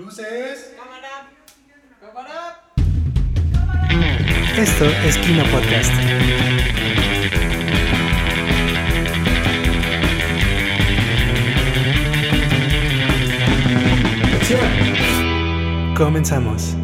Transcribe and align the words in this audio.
Luces. 0.00 0.74
Cámara. 0.78 1.28
Cámara. 2.00 2.62
Esto 4.56 4.86
es 5.06 5.18
Kino 5.18 5.44
Podcast. 5.50 5.92
Comenzamos. 15.94 16.74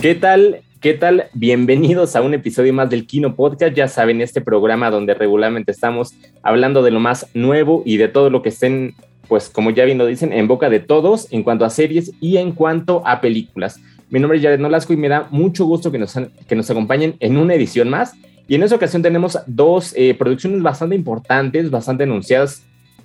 ¿Qué 0.00 0.14
tal? 0.14 0.61
¿Qué 0.82 0.94
tal? 0.94 1.26
Bienvenidos 1.32 2.16
a 2.16 2.22
un 2.22 2.34
episodio 2.34 2.72
más 2.72 2.90
del 2.90 3.06
Kino 3.06 3.36
Podcast. 3.36 3.72
Ya 3.72 3.86
saben, 3.86 4.20
este 4.20 4.40
programa 4.40 4.90
donde 4.90 5.14
regularmente 5.14 5.70
estamos 5.70 6.16
hablando 6.42 6.82
de 6.82 6.90
lo 6.90 6.98
más 6.98 7.28
nuevo 7.34 7.84
y 7.86 7.98
de 7.98 8.08
todo 8.08 8.30
lo 8.30 8.42
que 8.42 8.48
estén, 8.48 8.96
pues 9.28 9.48
como 9.48 9.70
ya 9.70 9.84
bien 9.84 9.98
lo 9.98 10.06
dicen, 10.06 10.32
en 10.32 10.48
boca 10.48 10.68
de 10.70 10.80
todos 10.80 11.28
en 11.30 11.44
cuanto 11.44 11.64
a 11.64 11.70
series 11.70 12.10
y 12.20 12.38
en 12.38 12.50
cuanto 12.50 13.06
a 13.06 13.20
películas. 13.20 13.78
Mi 14.10 14.18
nombre 14.18 14.38
es 14.38 14.42
Jared 14.42 14.58
Nolasco 14.58 14.92
y 14.92 14.96
me 14.96 15.08
da 15.08 15.28
mucho 15.30 15.66
gusto 15.66 15.92
que 15.92 15.98
nos, 15.98 16.18
que 16.48 16.56
nos 16.56 16.68
acompañen 16.68 17.14
en 17.20 17.36
una 17.36 17.54
edición 17.54 17.88
más. 17.88 18.14
Y 18.48 18.56
en 18.56 18.64
esta 18.64 18.74
ocasión 18.74 19.02
tenemos 19.02 19.38
dos 19.46 19.94
eh, 19.96 20.14
producciones 20.14 20.62
bastante 20.62 20.96
importantes, 20.96 21.70
bastante 21.70 22.02
anunciadas 22.02 22.64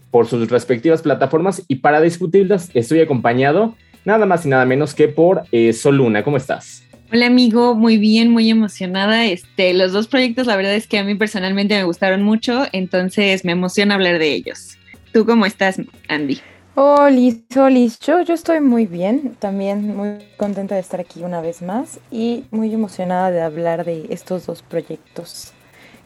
por 0.09 0.25
sus 0.25 0.49
respectivas 0.49 1.03
plataformas 1.03 1.61
y 1.67 1.75
para 1.75 2.01
discutirlas 2.01 2.71
estoy 2.73 3.01
acompañado 3.01 3.75
nada 4.03 4.25
más 4.25 4.47
y 4.47 4.49
nada 4.49 4.65
menos 4.65 4.95
que 4.95 5.09
por 5.09 5.43
eh, 5.51 5.73
Soluna. 5.73 6.23
¿Cómo 6.23 6.37
estás? 6.37 6.86
Hola 7.09 7.27
amigo, 7.27 7.73
muy 7.73 7.97
bien, 7.97 8.31
muy 8.31 8.49
emocionada. 8.49 9.25
Este, 9.27 9.73
los 9.73 9.93
dos 9.93 10.09
proyectos, 10.09 10.45
la 10.45 10.57
verdad 10.57 10.75
es 10.75 10.87
que 10.87 10.97
a 10.97 11.05
mí 11.05 11.15
personalmente 11.15 11.73
me 11.75 11.85
gustaron 11.85 12.21
mucho, 12.21 12.65
entonces 12.73 13.45
me 13.45 13.53
emociona 13.53 13.95
hablar 13.95 14.19
de 14.19 14.33
ellos. 14.33 14.77
¿Tú 15.13 15.25
cómo 15.25 15.45
estás, 15.45 15.81
Andy? 16.09 16.39
Hola, 16.75 17.31
hola, 17.55 17.87
yo, 18.05 18.21
yo 18.23 18.33
estoy 18.33 18.59
muy 18.59 18.87
bien, 18.87 19.37
también 19.39 19.95
muy 19.95 20.17
contenta 20.35 20.75
de 20.75 20.81
estar 20.81 20.99
aquí 20.99 21.21
una 21.23 21.39
vez 21.39 21.61
más 21.61 22.01
y 22.11 22.43
muy 22.51 22.73
emocionada 22.73 23.31
de 23.31 23.39
hablar 23.39 23.85
de 23.85 24.07
estos 24.09 24.45
dos 24.45 24.61
proyectos 24.61 25.53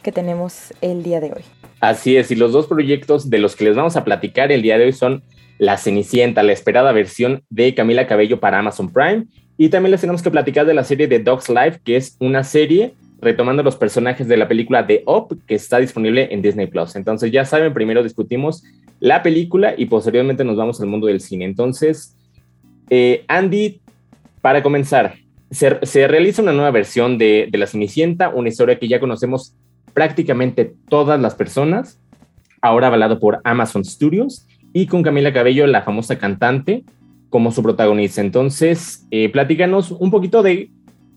que 0.04 0.12
tenemos 0.12 0.72
el 0.82 1.02
día 1.02 1.20
de 1.20 1.34
hoy. 1.34 1.44
Así 1.80 2.16
es, 2.16 2.30
y 2.30 2.36
los 2.36 2.52
dos 2.52 2.68
proyectos 2.68 3.32
de 3.32 3.40
los 3.40 3.56
que 3.56 3.66
les 3.66 3.76
vamos 3.76 3.98
a 3.98 4.04
platicar 4.04 4.52
el 4.52 4.62
día 4.62 4.78
de 4.78 4.86
hoy 4.86 4.94
son 4.94 5.24
La 5.58 5.78
Cenicienta, 5.78 6.44
la 6.44 6.54
esperada 6.54 6.92
versión 6.92 7.42
de 7.50 7.74
Camila 7.74 8.06
Cabello 8.06 8.40
para 8.40 8.60
Amazon 8.60 8.94
Prime, 8.94 9.26
y 9.62 9.70
también 9.70 9.92
les 9.92 10.02
tenemos 10.02 10.24
que 10.24 10.32
platicar 10.32 10.66
de 10.66 10.74
la 10.74 10.84
serie 10.84 11.08
de 11.08 11.20
Dog's 11.20 11.48
Life, 11.48 11.82
que 11.84 11.96
es 11.96 12.18
una 12.20 12.44
serie 12.44 12.96
retomando 13.22 13.62
los 13.62 13.76
personajes 13.76 14.28
de 14.28 14.36
la 14.36 14.48
película 14.48 14.88
The 14.88 15.04
Up, 15.06 15.40
que 15.46 15.54
está 15.54 15.78
disponible 15.78 16.30
en 16.32 16.42
Disney 16.42 16.66
Plus. 16.66 16.96
Entonces, 16.96 17.32
ya 17.32 17.46
saben, 17.46 17.72
primero 17.72 18.02
discutimos 18.02 18.64
la 19.00 19.22
película 19.22 19.76
y 19.78 19.86
posteriormente 19.86 20.44
nos 20.44 20.58
vamos 20.58 20.82
al 20.82 20.88
mundo 20.88 21.06
del 21.06 21.22
cine. 21.22 21.46
Entonces, 21.46 22.18
eh, 22.90 23.24
Andy, 23.28 23.82
para 24.42 24.64
comenzar, 24.64 25.18
se, 25.52 26.08
realiza 26.08 26.42
una 26.42 26.54
nueva 26.54 26.72
versión 26.72 27.20
de, 27.20 27.48
de 27.52 27.58
La 27.60 27.68
Cenicienta, 27.68 28.30
una 28.30 28.50
historia 28.50 28.80
que 28.80 28.88
ya 28.88 29.00
conocemos 29.00 29.54
prácticamente 29.94 30.74
todas 30.90 31.22
las 31.22 31.36
personas, 31.36 32.00
ahora 32.64 32.88
avalado 32.88 33.20
por 33.20 33.42
Amazon 33.44 33.86
Studios 33.86 34.48
y 34.74 34.88
con 34.88 35.04
Camila 35.04 35.32
Cabello, 35.32 35.68
la 35.68 35.84
famosa 35.84 36.18
cantante, 36.18 36.84
como 37.32 37.52
su 37.52 37.64
protagonista. 37.64 38.22
Entonces, 38.22 39.08
eh, 39.10 39.30
platícanos 39.30 39.90
un 39.90 40.12
poquito 40.12 40.44
de, 40.44 40.70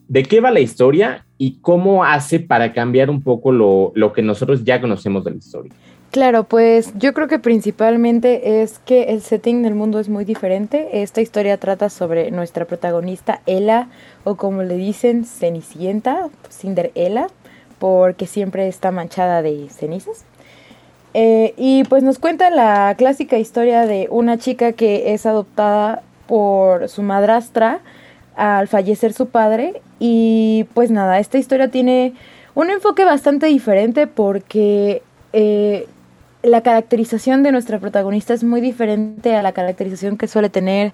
de 0.08 0.22
qué 0.22 0.40
va 0.40 0.50
la 0.50 0.60
historia 0.60 1.26
y 1.36 1.58
cómo 1.60 2.04
hace 2.04 2.40
para 2.40 2.72
cambiar 2.72 3.10
un 3.10 3.20
poco 3.20 3.52
lo, 3.52 3.92
lo 3.94 4.14
que 4.14 4.22
nosotros 4.22 4.64
ya 4.64 4.80
conocemos 4.80 5.24
de 5.24 5.32
la 5.32 5.36
historia. 5.36 5.72
Claro, 6.12 6.44
pues 6.44 6.92
yo 6.96 7.12
creo 7.12 7.26
que 7.26 7.40
principalmente 7.40 8.62
es 8.62 8.78
que 8.78 9.02
el 9.12 9.20
setting 9.20 9.64
del 9.64 9.74
mundo 9.74 9.98
es 9.98 10.08
muy 10.08 10.24
diferente. 10.24 11.02
Esta 11.02 11.20
historia 11.20 11.58
trata 11.58 11.90
sobre 11.90 12.30
nuestra 12.30 12.66
protagonista 12.66 13.40
Ella, 13.46 13.88
o 14.22 14.36
como 14.36 14.62
le 14.62 14.76
dicen, 14.76 15.24
Cenicienta, 15.24 16.28
Cinderella, 16.48 17.26
porque 17.80 18.28
siempre 18.28 18.68
está 18.68 18.92
manchada 18.92 19.42
de 19.42 19.68
cenizas. 19.68 20.24
Eh, 21.14 21.54
y 21.56 21.82
pues 21.84 22.02
nos 22.02 22.18
cuenta 22.18 22.50
la 22.50 22.94
clásica 22.96 23.38
historia 23.38 23.86
de 23.86 24.08
una 24.10 24.38
chica 24.38 24.72
que 24.72 25.14
es 25.14 25.26
adoptada 25.26 26.02
por 26.26 26.88
su 26.88 27.02
madrastra 27.02 27.80
al 28.36 28.68
fallecer 28.68 29.12
su 29.12 29.28
padre. 29.28 29.82
Y 29.98 30.66
pues 30.74 30.90
nada, 30.90 31.18
esta 31.18 31.38
historia 31.38 31.68
tiene 31.68 32.14
un 32.54 32.70
enfoque 32.70 33.04
bastante 33.04 33.46
diferente 33.46 34.06
porque 34.06 35.02
eh, 35.32 35.86
la 36.42 36.62
caracterización 36.62 37.42
de 37.42 37.52
nuestra 37.52 37.78
protagonista 37.78 38.34
es 38.34 38.44
muy 38.44 38.60
diferente 38.60 39.34
a 39.34 39.42
la 39.42 39.52
caracterización 39.52 40.16
que 40.16 40.28
suele 40.28 40.50
tener 40.50 40.92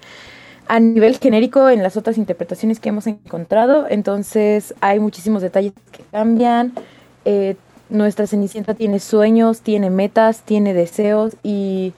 a 0.69 0.79
nivel 0.79 1.19
genérico 1.19 1.69
en 1.69 1.83
las 1.83 1.97
otras 1.97 2.17
interpretaciones 2.17 2.79
que 2.79 2.91
hemos 2.91 3.07
encontrado. 3.09 3.87
Entonces 3.89 4.75
hay 4.81 5.01
muchísimos 5.01 5.43
detalles 5.43 5.73
que 5.91 6.05
cambian. 6.13 6.73
Eh, 7.25 7.57
nuestra 7.89 8.29
Cenicienta 8.29 8.75
tiene 8.75 9.01
sueños, 9.01 9.63
tiene 9.63 9.91
metas, 9.91 10.43
tiene 10.43 10.73
deseos 10.73 11.35
y 11.43 11.93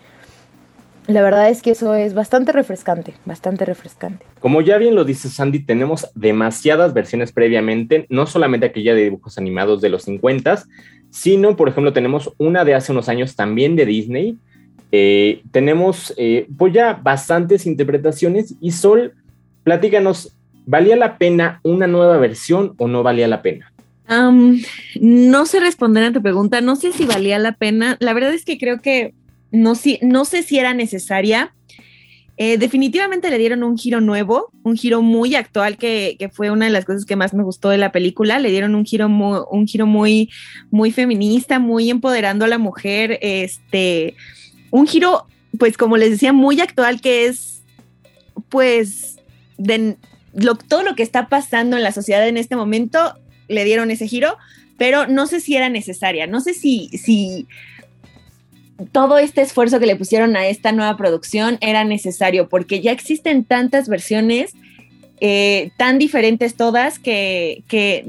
la 1.07 1.23
verdad 1.23 1.51
es 1.51 1.63
que 1.63 1.73
eso 1.73 1.95
es 1.95 2.15
bastante 2.15 2.53
refrescante, 2.53 3.15
bastante 3.25 3.65
refrescante. 3.65 4.25
Como 4.41 4.61
ya 4.61 4.79
bien 4.79 4.95
lo 4.95 5.05
dice 5.05 5.29
Sandy, 5.29 5.61
tenemos 5.61 6.09
demasiadas 6.15 6.95
versiones 6.95 7.33
previamente, 7.33 8.07
no 8.09 8.27
solamente 8.27 8.67
aquella 8.67 8.95
de 8.95 9.05
dibujos 9.05 9.37
animados 9.37 9.81
de 9.81 9.89
los 9.89 10.05
50, 10.05 10.63
sino, 11.11 11.57
por 11.57 11.69
ejemplo, 11.69 11.93
tenemos 11.93 12.33
una 12.39 12.65
de 12.65 12.75
hace 12.75 12.93
unos 12.93 13.09
años 13.09 13.35
también 13.35 13.75
de 13.75 13.87
Disney. 13.87 14.39
Eh, 14.93 15.43
tenemos 15.51 16.15
eh, 16.17 16.47
pues 16.57 16.73
ya 16.73 16.95
bastantes 17.03 17.67
interpretaciones 17.67 18.55
y 18.61 18.71
Sol, 18.71 19.15
platícanos, 19.65 20.37
¿valía 20.67 20.97
la 20.97 21.19
pena 21.19 21.61
una 21.65 21.87
nueva 21.87 22.17
versión 22.19 22.75
o 22.79 22.89
no 22.89 23.03
valía 23.03 23.29
la 23.29 23.43
pena? 23.43 23.69
no 25.01 25.47
sé 25.47 25.59
responder 25.59 26.05
a 26.05 26.13
tu 26.13 26.21
pregunta, 26.21 26.61
no 26.61 26.77
sé 26.77 26.93
si 26.93 27.07
valía 27.07 27.39
la 27.39 27.53
pena. 27.53 27.97
La 27.99 28.13
verdad 28.13 28.35
es 28.35 28.45
que 28.45 28.59
creo 28.59 28.79
que 28.83 29.15
no, 29.53 29.75
no 30.01 30.25
sé 30.25 30.43
si 30.43 30.59
era 30.59 30.75
necesaria. 30.75 31.55
Eh, 32.39 32.57
definitivamente 32.57 33.31
le 33.31 33.39
dieron 33.39 33.63
un 33.63 33.77
giro 33.77 34.01
nuevo, 34.01 34.51
un 34.65 34.77
giro 34.77 35.03
muy 35.03 35.35
actual, 35.35 35.77
que, 35.77 36.17
fue 36.33 36.51
una 36.51 36.65
de 36.65 36.73
las 36.73 36.87
cosas 36.87 37.05
que 37.05 37.15
más 37.15 37.35
me 37.35 37.45
gustó 37.45 37.69
de 37.69 37.79
la 37.79 37.93
película. 37.93 38.39
Le 38.39 38.51
dieron 38.51 38.75
un 38.75 38.85
giro 38.85 39.09
muy, 39.09 39.41
un 39.51 39.69
giro 39.69 39.87
muy, 39.87 40.31
muy 40.71 40.91
feminista, 40.91 41.59
muy 41.59 41.91
empoderando 41.91 42.47
a 42.47 42.49
la 42.49 42.59
mujer. 42.59 43.19
Este, 43.21 44.17
un 44.71 44.87
giro, 44.87 45.27
pues 45.59 45.77
como 45.77 45.99
les 45.99 46.11
decía, 46.11 46.33
muy 46.33 46.61
actual, 46.61 47.01
que 47.01 47.27
es, 47.27 47.63
pues, 48.49 49.19
de 49.59 49.97
todo 50.67 50.83
lo 50.83 50.95
que 50.95 51.03
está 51.03 51.29
pasando 51.29 51.77
en 51.77 51.83
la 51.83 51.93
sociedad 51.93 52.27
en 52.27 52.39
este 52.39 52.57
momento 52.57 53.15
le 53.49 53.65
dieron 53.65 53.91
ese 53.91 54.09
giro, 54.09 54.39
pero 54.79 55.07
no 55.07 55.27
sé 55.27 55.41
si 55.41 55.55
era 55.55 55.69
necesaria, 55.69 56.27
no 56.27 56.41
sé 56.41 56.55
si, 56.55 56.89
si 56.89 57.47
todo 58.91 59.19
este 59.19 59.41
esfuerzo 59.43 59.79
que 59.79 59.87
le 59.87 59.97
pusieron 59.97 60.37
a 60.37 60.47
esta 60.47 60.73
nueva 60.73 60.97
producción 60.97 61.59
era 61.61 61.85
necesario, 61.85 62.49
porque 62.49 62.81
ya 62.81 62.93
existen 62.93 63.45
tantas 63.45 63.89
versiones. 63.89 64.55
Eh, 65.25 65.71
tan 65.77 66.01
diferentes 66.01 66.57
todas 66.57 66.99
que, 66.99 67.63
que 67.69 68.05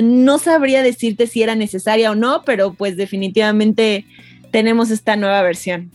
no 0.00 0.38
sabría 0.38 0.84
decirte 0.84 1.26
si 1.26 1.42
era 1.42 1.56
necesaria 1.56 2.12
o 2.12 2.14
no, 2.14 2.42
pero 2.46 2.74
pues 2.74 2.96
definitivamente 2.96 4.04
tenemos 4.52 4.92
esta 4.92 5.16
nueva 5.16 5.42
versión 5.42 5.90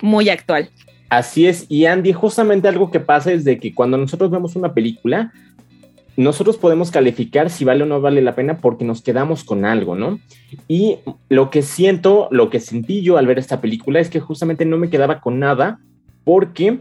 muy 0.00 0.28
actual. 0.28 0.70
Así 1.08 1.46
es, 1.46 1.66
y 1.68 1.84
Andy, 1.84 2.12
justamente 2.12 2.66
algo 2.66 2.90
que 2.90 2.98
pasa 2.98 3.30
es 3.32 3.44
de 3.44 3.60
que 3.60 3.74
cuando 3.74 3.96
nosotros 3.96 4.30
vemos 4.30 4.56
una 4.56 4.74
película, 4.74 5.32
nosotros 6.16 6.58
podemos 6.58 6.90
calificar 6.90 7.50
si 7.50 7.64
vale 7.64 7.84
o 7.84 7.86
no 7.86 8.00
vale 8.00 8.20
la 8.22 8.34
pena 8.34 8.58
porque 8.58 8.84
nos 8.84 9.02
quedamos 9.02 9.44
con 9.44 9.64
algo, 9.64 9.94
¿no? 9.94 10.20
Y 10.68 10.98
lo 11.28 11.50
que 11.50 11.62
siento, 11.62 12.28
lo 12.30 12.50
que 12.50 12.60
sentí 12.60 13.02
yo 13.02 13.16
al 13.16 13.26
ver 13.26 13.38
esta 13.38 13.60
película 13.60 14.00
es 14.00 14.10
que 14.10 14.20
justamente 14.20 14.64
no 14.64 14.76
me 14.76 14.90
quedaba 14.90 15.20
con 15.20 15.38
nada 15.38 15.80
porque 16.24 16.80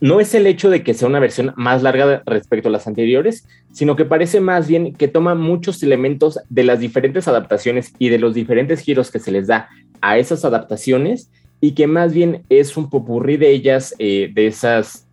no 0.00 0.20
es 0.20 0.34
el 0.34 0.46
hecho 0.46 0.70
de 0.70 0.82
que 0.82 0.94
sea 0.94 1.08
una 1.08 1.18
versión 1.18 1.52
más 1.56 1.82
larga 1.82 2.22
respecto 2.24 2.68
a 2.68 2.72
las 2.72 2.86
anteriores, 2.86 3.46
sino 3.72 3.96
que 3.96 4.04
parece 4.04 4.40
más 4.40 4.68
bien 4.68 4.94
que 4.94 5.08
toma 5.08 5.34
muchos 5.34 5.82
elementos 5.82 6.38
de 6.48 6.64
las 6.64 6.80
diferentes 6.80 7.26
adaptaciones 7.28 7.92
y 7.98 8.08
de 8.08 8.18
los 8.18 8.34
diferentes 8.34 8.80
giros 8.80 9.10
que 9.10 9.18
se 9.18 9.32
les 9.32 9.48
da 9.48 9.68
a 10.00 10.18
esas 10.18 10.44
adaptaciones 10.44 11.30
y 11.60 11.72
que 11.72 11.88
más 11.88 12.12
bien 12.12 12.42
es 12.48 12.76
un 12.76 12.88
popurrí 12.88 13.36
de 13.36 13.50
ellas, 13.50 13.94
eh, 13.98 14.30
de 14.32 14.46
esas 14.46 15.07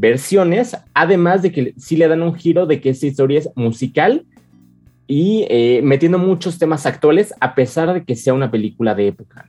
versiones, 0.00 0.76
además 0.94 1.42
de 1.42 1.52
que 1.52 1.74
sí 1.76 1.96
le 1.96 2.08
dan 2.08 2.22
un 2.22 2.34
giro 2.34 2.66
de 2.66 2.80
que 2.80 2.90
esta 2.90 3.06
historia 3.06 3.38
es 3.38 3.50
musical 3.54 4.24
y 5.06 5.46
eh, 5.50 5.80
metiendo 5.82 6.18
muchos 6.18 6.58
temas 6.58 6.86
actuales 6.86 7.34
a 7.40 7.54
pesar 7.54 7.92
de 7.92 8.04
que 8.04 8.16
sea 8.16 8.32
una 8.32 8.50
película 8.50 8.94
de 8.94 9.08
época. 9.08 9.46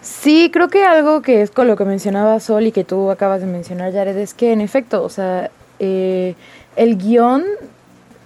Sí, 0.00 0.50
creo 0.52 0.68
que 0.68 0.84
algo 0.84 1.22
que 1.22 1.42
es 1.42 1.50
con 1.50 1.66
lo 1.66 1.76
que 1.76 1.84
mencionaba 1.84 2.38
Sol 2.38 2.66
y 2.66 2.72
que 2.72 2.84
tú 2.84 3.10
acabas 3.10 3.40
de 3.40 3.46
mencionar, 3.46 3.92
Jared, 3.92 4.16
es 4.16 4.34
que 4.34 4.52
en 4.52 4.60
efecto, 4.60 5.02
o 5.02 5.08
sea, 5.08 5.50
eh, 5.78 6.34
el 6.76 6.96
guion 6.96 7.42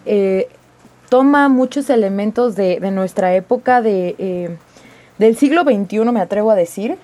eh, 0.04 0.48
toma 1.08 1.48
muchos 1.48 1.88
elementos 1.88 2.56
de, 2.56 2.78
nuestra 2.90 3.34
época, 3.34 3.80
de 3.80 4.58
del 5.18 5.36
siglo 5.36 5.62
XXI, 5.62 6.12
me 6.12 6.20
atrevo 6.20 6.50
a 6.50 6.54
decir, 6.54 6.96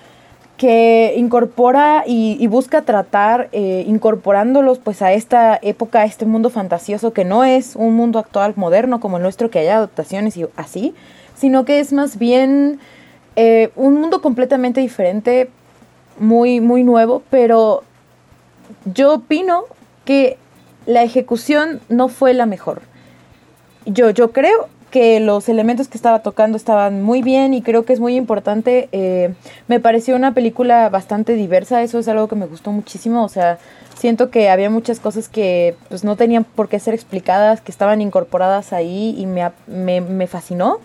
que 0.57 1.15
incorpora 1.17 2.03
y, 2.07 2.45
busca 2.47 2.83
tratar, 2.83 3.49
eh, 3.51 3.83
incorporándolos 3.87 4.79
pues 4.79 5.01
a 5.01 5.11
esta 5.11 5.59
época, 5.61 6.01
a 6.01 6.05
este 6.05 6.25
mundo 6.25 6.49
fantasioso 6.49 7.11
que 7.11 7.25
no 7.25 7.43
es 7.43 7.75
un 7.75 7.95
mundo 7.95 8.19
actual 8.19 8.53
moderno 8.55 8.99
como 8.99 9.17
el 9.17 9.23
nuestro, 9.23 9.49
que 9.49 9.59
haya 9.59 9.77
adaptaciones 9.77 10.37
y 10.37 10.45
así, 10.55 10.95
sino 11.35 11.65
que 11.65 11.79
es 11.79 11.91
más 11.91 12.17
bien 12.17 12.79
eh, 13.35 13.71
un 13.75 13.95
mundo 13.95 14.21
completamente 14.21 14.79
diferente, 14.79 15.49
muy, 16.19 16.61
muy 16.61 16.83
nuevo, 16.83 17.21
pero 17.29 17.83
yo 18.85 19.15
opino 19.15 19.63
que 20.05 20.37
la 20.85 21.03
ejecución 21.03 21.81
no 21.89 22.07
fue 22.07 22.33
la 22.33 22.45
mejor. 22.45 22.81
Yo, 23.85 24.09
yo 24.11 24.31
creo 24.31 24.69
que 24.95 25.19
los 25.19 25.49
elementos 25.49 25.89
que 25.89 25.97
estaba 25.97 26.19
tocando 26.19 26.55
estaban 26.55 27.03
muy 27.03 27.21
bien 27.21 27.53
y 27.53 27.61
creo 27.61 27.83
que 27.83 27.91
es 27.91 27.99
muy 27.99 28.15
importante. 28.15 28.87
Eh, 28.93 29.33
me 29.67 29.81
pareció 29.81 30.15
una 30.15 30.33
película 30.33 30.87
bastante 30.87 31.33
diversa, 31.33 31.83
eso 31.83 31.99
es 31.99 32.07
algo 32.07 32.29
que 32.29 32.37
me 32.37 32.45
gustó 32.45 32.71
muchísimo, 32.71 33.25
o 33.25 33.27
sea, 33.27 33.59
siento 33.97 34.29
que 34.29 34.47
había 34.47 34.69
muchas 34.69 35.01
cosas 35.01 35.27
que 35.27 35.75
pues, 35.89 36.05
no 36.05 36.15
tenían 36.15 36.45
por 36.45 36.69
qué 36.69 36.79
ser 36.79 36.93
explicadas, 36.93 37.59
que 37.59 37.73
estaban 37.73 37.99
incorporadas 37.99 38.71
ahí 38.71 39.13
y 39.17 39.25
me, 39.25 39.51
me, 39.99 40.27
fascinó, 40.27 40.79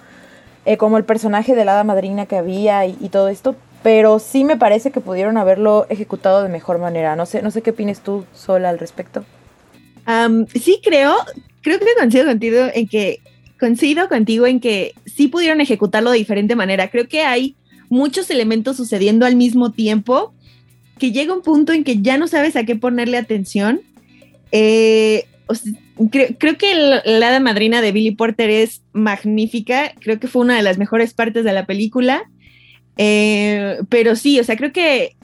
eh, 0.64 0.76
como 0.76 0.98
el 0.98 1.04
personaje 1.04 1.54
de 1.54 1.64
la 1.64 1.74
hada 1.74 1.84
madrina 1.84 2.26
que 2.26 2.34
había 2.34 2.86
y, 2.86 3.10
todo 3.10 3.28
esto, 3.28 3.54
pero 3.84 4.18
sí 4.18 4.42
me 4.42 4.56
parece 4.56 4.90
que 4.90 5.00
pudieron 5.00 5.36
haberlo 5.36 5.86
ejecutado 5.88 6.42
de 6.42 6.48
mejor 6.48 6.78
manera. 6.80 7.14
No 7.14 7.26
sé, 7.26 7.42
no 7.42 7.52
sé 7.52 7.62
qué 7.62 7.70
opinas 7.70 8.00
tú 8.00 8.24
sola 8.34 8.70
al 8.70 8.80
respecto. 8.80 9.24
sí 10.60 10.80
creo, 10.82 11.14
creo 11.62 11.78
que 11.78 11.86
coincido 11.96 12.26
contigo 12.26 12.66
en 12.74 12.88
que 12.88 13.20
coincido 13.60 14.08
contigo 14.08 14.46
en 14.46 14.58
que 14.58 14.94
sí 15.06 15.28
pudieron 15.28 15.60
ejecutarlo 15.60 16.10
de 16.10 16.18
diferente 16.18 16.56
manera. 16.56 16.88
Creo 16.88 17.06
que 17.06 17.20
hay 17.20 17.54
muchos 17.90 18.30
elementos 18.30 18.76
sucediendo 18.76 19.26
al 19.26 19.36
mismo 19.36 19.70
tiempo 19.70 20.32
que 20.98 21.12
llega 21.12 21.34
un 21.34 21.42
punto 21.42 21.72
en 21.72 21.84
que 21.84 22.00
ya 22.00 22.18
no 22.18 22.26
sabes 22.26 22.56
a 22.56 22.64
qué 22.64 22.74
ponerle 22.74 23.18
atención. 23.18 23.82
Eh, 24.50 25.26
creo, 26.10 26.56
que 26.58 26.74
la 27.04 27.28
hada 27.28 27.40
madrina 27.40 27.80
de 27.82 27.92
Billy 27.92 28.12
Porter 28.12 28.50
es 28.50 28.82
magnífica. 28.92 29.92
Creo 30.00 30.18
que 30.18 30.28
fue 30.28 30.42
una 30.42 30.56
de 30.56 30.62
las 30.62 30.78
mejores 30.78 31.14
partes 31.14 31.44
de 31.44 31.52
la 31.52 31.66
película. 31.66 32.24
Eh, 32.96 33.78
pero 33.88 34.16
sí, 34.16 34.40
o 34.40 34.44
sea, 34.44 34.56
creo 34.56 34.72
que 34.72 35.14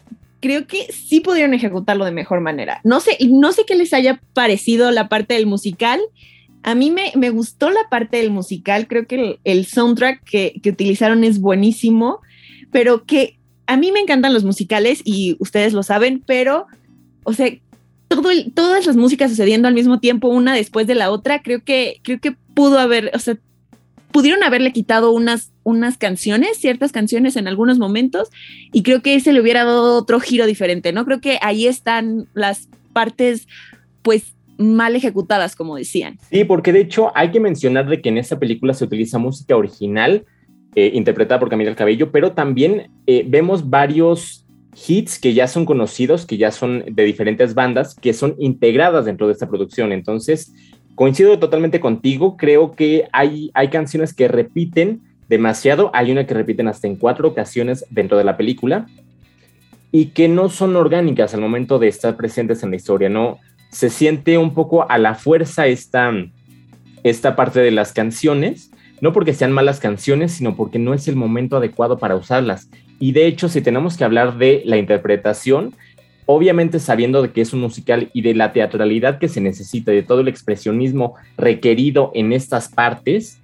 creo 0.40 0.66
que 0.66 0.86
sí 0.92 1.20
pudieron 1.20 1.54
ejecutarlo 1.54 2.04
de 2.04 2.12
mejor 2.12 2.40
manera. 2.40 2.80
No 2.84 3.00
sé, 3.00 3.16
no 3.28 3.52
sé 3.52 3.64
qué 3.66 3.74
les 3.74 3.92
haya 3.92 4.20
parecido 4.32 4.90
la 4.90 5.08
parte 5.08 5.34
del 5.34 5.46
musical. 5.46 6.00
A 6.66 6.74
mí 6.74 6.90
me, 6.90 7.12
me 7.14 7.30
gustó 7.30 7.70
la 7.70 7.88
parte 7.88 8.18
del 8.18 8.30
musical, 8.30 8.88
creo 8.88 9.06
que 9.06 9.38
el, 9.44 9.66
soundtrack 9.66 10.22
que, 10.24 10.60
que, 10.62 10.70
utilizaron 10.70 11.22
es 11.22 11.40
buenísimo, 11.40 12.20
pero 12.72 13.04
que 13.04 13.38
a 13.66 13.76
mí 13.76 13.92
me 13.92 14.00
encantan 14.00 14.34
los 14.34 14.44
musicales 14.44 15.00
y 15.04 15.36
ustedes 15.38 15.72
lo 15.72 15.84
saben, 15.84 16.22
pero, 16.26 16.66
o 17.22 17.32
sea, 17.32 17.50
todo 18.08 18.30
todas 18.52 18.84
las 18.84 18.96
músicas 18.96 19.30
sucediendo 19.30 19.68
al 19.68 19.74
mismo 19.74 20.00
tiempo, 20.00 20.28
una 20.28 20.54
después 20.54 20.86
de 20.86 20.94
la 20.96 21.10
otra, 21.10 21.40
creo 21.40 21.62
que, 21.62 22.00
creo 22.02 22.20
que 22.20 22.36
pudo 22.54 22.80
haber, 22.80 23.10
o 23.14 23.18
sea, 23.18 23.38
pudieron 24.12 24.42
haberle 24.42 24.72
quitado 24.72 25.12
unas, 25.12 25.52
unas 25.62 25.98
canciones, 25.98 26.58
ciertas 26.58 26.90
canciones 26.90 27.36
en 27.36 27.48
algunos 27.48 27.78
momentos, 27.78 28.30
y 28.72 28.82
creo 28.82 29.02
que 29.02 29.14
ese 29.14 29.32
le 29.32 29.40
hubiera 29.40 29.64
dado 29.64 29.96
otro 29.96 30.20
giro 30.20 30.46
diferente, 30.46 30.92
¿no? 30.92 31.04
Creo 31.04 31.20
que 31.20 31.38
ahí 31.42 31.66
están 31.66 32.26
las 32.34 32.68
partes, 32.92 33.46
pues, 34.02 34.35
mal 34.58 34.96
ejecutadas, 34.96 35.56
como 35.56 35.76
decían. 35.76 36.18
Sí, 36.30 36.44
porque 36.44 36.72
de 36.72 36.80
hecho 36.80 37.12
hay 37.14 37.30
que 37.30 37.40
mencionar 37.40 37.88
de 37.88 38.00
que 38.00 38.08
en 38.08 38.18
esta 38.18 38.38
película 38.38 38.74
se 38.74 38.84
utiliza 38.84 39.18
música 39.18 39.56
original 39.56 40.24
eh, 40.74 40.90
interpretada 40.94 41.40
por 41.40 41.48
Camila 41.48 41.74
Cabello, 41.74 42.10
pero 42.12 42.32
también 42.32 42.90
eh, 43.06 43.24
vemos 43.26 43.68
varios 43.70 44.46
hits 44.86 45.18
que 45.18 45.32
ya 45.32 45.48
son 45.48 45.64
conocidos, 45.64 46.26
que 46.26 46.36
ya 46.36 46.50
son 46.50 46.84
de 46.90 47.04
diferentes 47.04 47.54
bandas, 47.54 47.94
que 47.94 48.12
son 48.12 48.34
integradas 48.38 49.06
dentro 49.06 49.26
de 49.26 49.32
esta 49.32 49.48
producción. 49.48 49.92
Entonces, 49.92 50.52
coincido 50.94 51.38
totalmente 51.38 51.80
contigo, 51.80 52.36
creo 52.36 52.72
que 52.72 53.08
hay, 53.12 53.50
hay 53.54 53.68
canciones 53.68 54.12
que 54.12 54.28
repiten 54.28 55.00
demasiado, 55.28 55.90
hay 55.94 56.12
una 56.12 56.26
que 56.26 56.34
repiten 56.34 56.68
hasta 56.68 56.86
en 56.86 56.96
cuatro 56.96 57.28
ocasiones 57.28 57.86
dentro 57.90 58.18
de 58.18 58.24
la 58.24 58.36
película 58.36 58.86
y 59.92 60.06
que 60.06 60.28
no 60.28 60.48
son 60.48 60.76
orgánicas 60.76 61.34
al 61.34 61.40
momento 61.40 61.78
de 61.78 61.88
estar 61.88 62.16
presentes 62.16 62.62
en 62.62 62.70
la 62.70 62.76
historia, 62.76 63.08
no, 63.08 63.38
se 63.70 63.90
siente 63.90 64.38
un 64.38 64.54
poco 64.54 64.90
a 64.90 64.98
la 64.98 65.14
fuerza 65.14 65.66
esta, 65.66 66.12
esta 67.02 67.36
parte 67.36 67.60
de 67.60 67.70
las 67.70 67.92
canciones, 67.92 68.70
no 69.00 69.12
porque 69.12 69.34
sean 69.34 69.52
malas 69.52 69.80
canciones, 69.80 70.32
sino 70.32 70.56
porque 70.56 70.78
no 70.78 70.94
es 70.94 71.08
el 71.08 71.16
momento 71.16 71.56
adecuado 71.56 71.98
para 71.98 72.16
usarlas. 72.16 72.68
Y 72.98 73.12
de 73.12 73.26
hecho, 73.26 73.48
si 73.48 73.60
tenemos 73.60 73.96
que 73.96 74.04
hablar 74.04 74.38
de 74.38 74.62
la 74.64 74.78
interpretación, 74.78 75.74
obviamente 76.24 76.80
sabiendo 76.80 77.22
de 77.22 77.30
que 77.30 77.40
es 77.40 77.52
un 77.52 77.60
musical 77.60 78.10
y 78.12 78.22
de 78.22 78.34
la 78.34 78.52
teatralidad 78.52 79.18
que 79.18 79.28
se 79.28 79.40
necesita, 79.40 79.92
de 79.92 80.02
todo 80.02 80.20
el 80.20 80.28
expresionismo 80.28 81.14
requerido 81.36 82.10
en 82.14 82.32
estas 82.32 82.68
partes, 82.68 83.40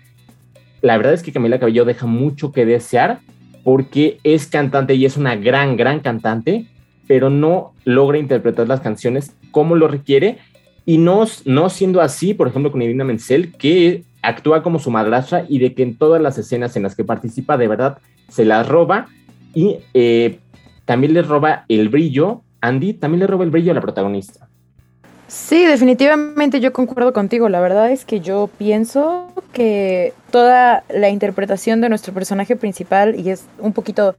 la 0.80 0.96
verdad 0.96 1.14
es 1.14 1.22
que 1.22 1.32
Camila 1.32 1.60
Cabello 1.60 1.84
deja 1.84 2.06
mucho 2.06 2.50
que 2.52 2.66
desear 2.66 3.20
porque 3.62 4.18
es 4.24 4.46
cantante 4.46 4.94
y 4.94 5.06
es 5.06 5.16
una 5.16 5.36
gran, 5.36 5.76
gran 5.76 6.00
cantante, 6.00 6.66
pero 7.06 7.30
no 7.30 7.72
logra 7.84 8.18
interpretar 8.18 8.66
las 8.66 8.80
canciones 8.80 9.36
como 9.52 9.76
lo 9.76 9.86
requiere 9.86 10.38
y 10.84 10.98
no, 10.98 11.24
no 11.44 11.70
siendo 11.70 12.00
así, 12.00 12.34
por 12.34 12.48
ejemplo, 12.48 12.72
con 12.72 12.82
Irina 12.82 13.04
Menzel, 13.04 13.52
que 13.52 14.02
actúa 14.22 14.64
como 14.64 14.80
su 14.80 14.90
madrastra 14.90 15.46
y 15.48 15.60
de 15.60 15.74
que 15.74 15.84
en 15.84 15.96
todas 15.96 16.20
las 16.20 16.38
escenas 16.38 16.76
en 16.76 16.82
las 16.82 16.96
que 16.96 17.04
participa 17.04 17.56
de 17.56 17.68
verdad 17.68 17.98
se 18.28 18.44
las 18.44 18.68
roba 18.68 19.06
y 19.54 19.78
eh, 19.94 20.40
también 20.84 21.14
le 21.14 21.22
roba 21.22 21.64
el 21.68 21.88
brillo, 21.88 22.42
Andy 22.60 22.94
también 22.94 23.20
le 23.20 23.26
roba 23.28 23.44
el 23.44 23.50
brillo 23.50 23.70
a 23.70 23.74
la 23.74 23.80
protagonista. 23.80 24.48
Sí, 25.28 25.64
definitivamente 25.64 26.60
yo 26.60 26.74
concuerdo 26.74 27.14
contigo. 27.14 27.48
La 27.48 27.60
verdad 27.60 27.90
es 27.90 28.04
que 28.04 28.20
yo 28.20 28.50
pienso 28.58 29.32
que 29.54 30.12
toda 30.30 30.84
la 30.90 31.08
interpretación 31.08 31.80
de 31.80 31.88
nuestro 31.88 32.12
personaje 32.12 32.54
principal, 32.54 33.18
y 33.18 33.30
es 33.30 33.46
un 33.58 33.72
poquito 33.72 34.14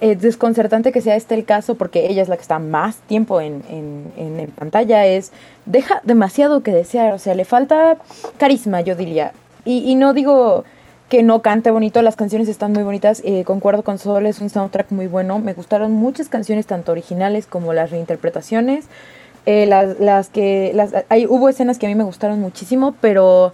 es 0.00 0.20
desconcertante 0.20 0.92
que 0.92 1.00
sea 1.00 1.16
este 1.16 1.34
el 1.34 1.44
caso 1.44 1.74
porque 1.74 2.06
ella 2.06 2.22
es 2.22 2.28
la 2.28 2.36
que 2.36 2.42
está 2.42 2.58
más 2.58 2.96
tiempo 3.08 3.40
en, 3.40 3.62
en, 3.68 4.50
pantalla, 4.56 5.06
es 5.06 5.32
deja 5.66 6.00
demasiado 6.04 6.62
que 6.62 6.72
desear, 6.72 7.12
o 7.12 7.18
sea, 7.18 7.34
le 7.34 7.44
falta 7.44 7.98
carisma, 8.38 8.80
yo 8.80 8.94
diría. 8.94 9.32
Y, 9.64 9.90
y 9.90 9.94
no 9.94 10.14
digo 10.14 10.64
que 11.08 11.22
no 11.22 11.42
cante 11.42 11.70
bonito, 11.70 12.02
las 12.02 12.16
canciones 12.16 12.48
están 12.48 12.72
muy 12.72 12.82
bonitas, 12.82 13.22
eh, 13.24 13.44
concuerdo 13.44 13.82
con 13.82 13.98
Sol, 13.98 14.26
es 14.26 14.40
un 14.40 14.50
soundtrack 14.50 14.90
muy 14.90 15.06
bueno, 15.06 15.38
me 15.38 15.54
gustaron 15.54 15.92
muchas 15.92 16.28
canciones, 16.28 16.66
tanto 16.66 16.92
originales 16.92 17.46
como 17.46 17.72
las 17.72 17.90
reinterpretaciones, 17.90 18.86
eh, 19.46 19.66
las, 19.66 19.98
las, 19.98 20.28
que, 20.28 20.72
las, 20.74 20.92
hay, 21.08 21.26
hubo 21.26 21.48
escenas 21.48 21.78
que 21.78 21.86
a 21.86 21.88
mí 21.88 21.94
me 21.94 22.04
gustaron 22.04 22.40
muchísimo, 22.40 22.94
pero 23.00 23.52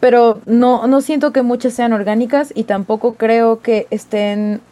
pero 0.00 0.40
no, 0.46 0.86
no 0.86 1.02
siento 1.02 1.30
que 1.30 1.42
muchas 1.42 1.74
sean 1.74 1.92
orgánicas 1.92 2.52
y 2.54 2.64
tampoco 2.64 3.14
creo 3.14 3.60
que 3.60 3.86
estén 3.90 4.62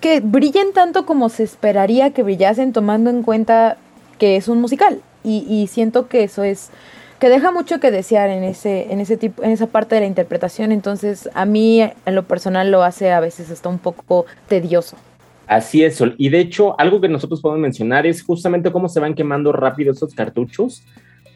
que 0.00 0.20
brillen 0.20 0.72
tanto 0.72 1.06
como 1.06 1.28
se 1.28 1.42
esperaría 1.42 2.10
que 2.10 2.22
brillasen 2.22 2.72
tomando 2.72 3.10
en 3.10 3.22
cuenta 3.22 3.76
que 4.18 4.36
es 4.36 4.48
un 4.48 4.60
musical. 4.60 5.00
Y, 5.22 5.66
siento 5.66 6.08
que 6.08 6.24
eso 6.24 6.44
es 6.44 6.70
que 7.18 7.28
deja 7.28 7.52
mucho 7.52 7.78
que 7.78 7.90
desear 7.90 8.30
en 8.30 8.42
ese 8.42 8.90
en 8.90 9.00
ese 9.00 9.18
tipo 9.18 9.42
en 9.42 9.50
esa 9.50 9.66
parte 9.66 9.94
de 9.94 10.00
la 10.00 10.06
interpretación. 10.06 10.72
Entonces 10.72 11.28
a 11.34 11.44
mí 11.44 11.82
en 11.82 12.14
lo 12.14 12.22
personal 12.22 12.70
lo 12.70 12.82
hace 12.82 13.12
a 13.12 13.20
veces 13.20 13.50
hasta 13.50 13.68
un 13.68 13.78
poco 13.78 14.24
tedioso. 14.48 14.96
Así 15.46 15.84
es, 15.84 15.96
Sol. 15.96 16.14
Y 16.16 16.28
de 16.28 16.38
hecho, 16.38 16.78
algo 16.78 17.00
que 17.00 17.08
nosotros 17.08 17.40
podemos 17.40 17.60
mencionar 17.60 18.06
es 18.06 18.22
justamente 18.22 18.70
cómo 18.70 18.88
se 18.88 19.00
van 19.00 19.14
quemando 19.14 19.52
rápido 19.52 19.92
esos 19.92 20.14
cartuchos 20.14 20.84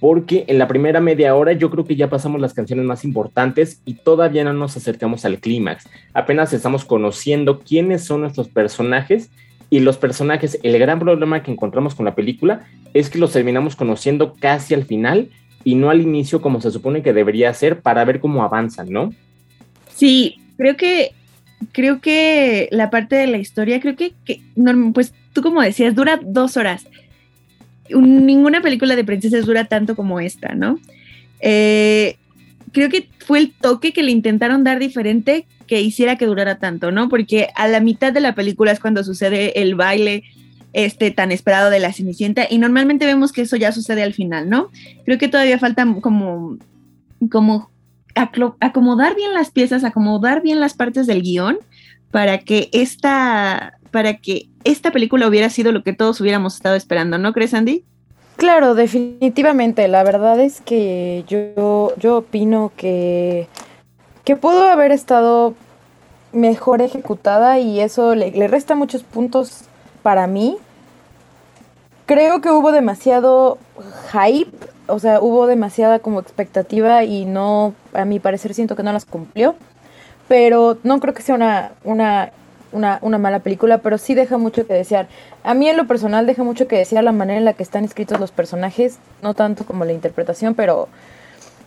porque 0.00 0.44
en 0.48 0.58
la 0.58 0.68
primera 0.68 1.00
media 1.00 1.34
hora 1.34 1.52
yo 1.52 1.70
creo 1.70 1.84
que 1.84 1.96
ya 1.96 2.10
pasamos 2.10 2.40
las 2.40 2.54
canciones 2.54 2.84
más 2.84 3.04
importantes 3.04 3.80
y 3.84 3.94
todavía 3.94 4.44
no 4.44 4.52
nos 4.52 4.76
acercamos 4.76 5.24
al 5.24 5.38
clímax. 5.38 5.88
Apenas 6.12 6.52
estamos 6.52 6.84
conociendo 6.84 7.60
quiénes 7.60 8.04
son 8.04 8.20
nuestros 8.20 8.48
personajes 8.48 9.30
y 9.70 9.80
los 9.80 9.96
personajes, 9.96 10.58
el 10.62 10.78
gran 10.78 10.98
problema 10.98 11.42
que 11.42 11.50
encontramos 11.50 11.94
con 11.94 12.04
la 12.04 12.14
película 12.14 12.66
es 12.92 13.10
que 13.10 13.18
los 13.18 13.32
terminamos 13.32 13.76
conociendo 13.76 14.34
casi 14.38 14.74
al 14.74 14.84
final 14.84 15.30
y 15.64 15.74
no 15.74 15.90
al 15.90 16.00
inicio 16.00 16.42
como 16.42 16.60
se 16.60 16.70
supone 16.70 17.02
que 17.02 17.12
debería 17.12 17.52
ser 17.54 17.80
para 17.80 18.04
ver 18.04 18.20
cómo 18.20 18.44
avanzan, 18.44 18.90
¿no? 18.90 19.12
Sí, 19.88 20.36
creo 20.56 20.76
que 20.76 21.12
creo 21.72 22.00
que 22.00 22.68
la 22.72 22.90
parte 22.90 23.16
de 23.16 23.26
la 23.26 23.38
historia, 23.38 23.80
creo 23.80 23.96
que, 23.96 24.12
pues 24.92 25.14
tú 25.32 25.40
como 25.40 25.62
decías, 25.62 25.94
dura 25.94 26.20
dos 26.22 26.56
horas 26.56 26.86
ninguna 27.90 28.60
película 28.60 28.96
de 28.96 29.04
princesas 29.04 29.46
dura 29.46 29.64
tanto 29.64 29.96
como 29.96 30.20
esta, 30.20 30.54
¿no? 30.54 30.78
Eh, 31.40 32.16
creo 32.72 32.88
que 32.88 33.08
fue 33.18 33.38
el 33.38 33.52
toque 33.52 33.92
que 33.92 34.02
le 34.02 34.10
intentaron 34.10 34.64
dar 34.64 34.78
diferente 34.78 35.46
que 35.66 35.80
hiciera 35.80 36.16
que 36.16 36.26
durara 36.26 36.58
tanto, 36.58 36.90
¿no? 36.90 37.08
Porque 37.08 37.48
a 37.54 37.68
la 37.68 37.80
mitad 37.80 38.12
de 38.12 38.20
la 38.20 38.34
película 38.34 38.72
es 38.72 38.80
cuando 38.80 39.04
sucede 39.04 39.60
el 39.60 39.74
baile 39.74 40.24
este 40.72 41.10
tan 41.10 41.30
esperado 41.30 41.70
de 41.70 41.78
la 41.78 41.92
Cenicienta 41.92 42.46
y 42.50 42.58
normalmente 42.58 43.06
vemos 43.06 43.32
que 43.32 43.42
eso 43.42 43.56
ya 43.56 43.72
sucede 43.72 44.02
al 44.02 44.12
final, 44.12 44.48
¿no? 44.48 44.70
Creo 45.04 45.18
que 45.18 45.28
todavía 45.28 45.58
falta 45.58 45.86
como 46.00 46.58
como 47.30 47.70
acomodar 48.14 49.16
bien 49.16 49.34
las 49.34 49.50
piezas, 49.50 49.84
acomodar 49.84 50.42
bien 50.42 50.60
las 50.60 50.74
partes 50.74 51.06
del 51.06 51.22
guion 51.22 51.58
para 52.10 52.38
que 52.38 52.68
esta, 52.72 53.78
para 53.94 54.14
que 54.14 54.48
esta 54.64 54.90
película 54.90 55.28
hubiera 55.28 55.48
sido 55.50 55.70
lo 55.70 55.84
que 55.84 55.92
todos 55.92 56.20
hubiéramos 56.20 56.56
estado 56.56 56.74
esperando, 56.74 57.16
¿no 57.16 57.32
crees, 57.32 57.54
Andy? 57.54 57.84
Claro, 58.36 58.74
definitivamente. 58.74 59.86
La 59.86 60.02
verdad 60.02 60.40
es 60.40 60.60
que 60.60 61.22
yo, 61.28 61.94
yo 61.96 62.16
opino 62.16 62.72
que, 62.76 63.46
que 64.24 64.34
pudo 64.34 64.64
haber 64.64 64.90
estado 64.90 65.54
mejor 66.32 66.82
ejecutada 66.82 67.60
y 67.60 67.78
eso 67.78 68.16
le, 68.16 68.32
le 68.32 68.48
resta 68.48 68.74
muchos 68.74 69.04
puntos 69.04 69.60
para 70.02 70.26
mí. 70.26 70.56
Creo 72.06 72.40
que 72.40 72.50
hubo 72.50 72.72
demasiado 72.72 73.58
hype, 74.10 74.56
o 74.88 74.98
sea, 74.98 75.20
hubo 75.20 75.46
demasiada 75.46 76.00
como 76.00 76.18
expectativa 76.18 77.04
y 77.04 77.26
no, 77.26 77.74
a 77.92 78.04
mi 78.04 78.18
parecer 78.18 78.54
siento 78.54 78.74
que 78.74 78.82
no 78.82 78.92
las 78.92 79.04
cumplió 79.04 79.54
pero 80.28 80.78
no 80.82 81.00
creo 81.00 81.14
que 81.14 81.22
sea 81.22 81.34
una, 81.34 81.72
una, 81.84 82.32
una, 82.74 82.98
una, 83.00 83.18
mala 83.18 83.38
película, 83.38 83.78
pero 83.78 83.96
sí 83.96 84.14
deja 84.14 84.36
mucho 84.36 84.66
que 84.66 84.74
desear. 84.74 85.08
A 85.42 85.54
mí 85.54 85.68
en 85.68 85.76
lo 85.76 85.86
personal 85.86 86.26
deja 86.26 86.42
mucho 86.42 86.68
que 86.68 86.76
desear 86.76 87.04
la 87.04 87.12
manera 87.12 87.38
en 87.38 87.44
la 87.44 87.54
que 87.54 87.62
están 87.62 87.84
escritos 87.84 88.20
los 88.20 88.32
personajes, 88.32 88.98
no 89.22 89.32
tanto 89.34 89.64
como 89.64 89.84
la 89.84 89.92
interpretación, 89.92 90.54
pero 90.54 90.88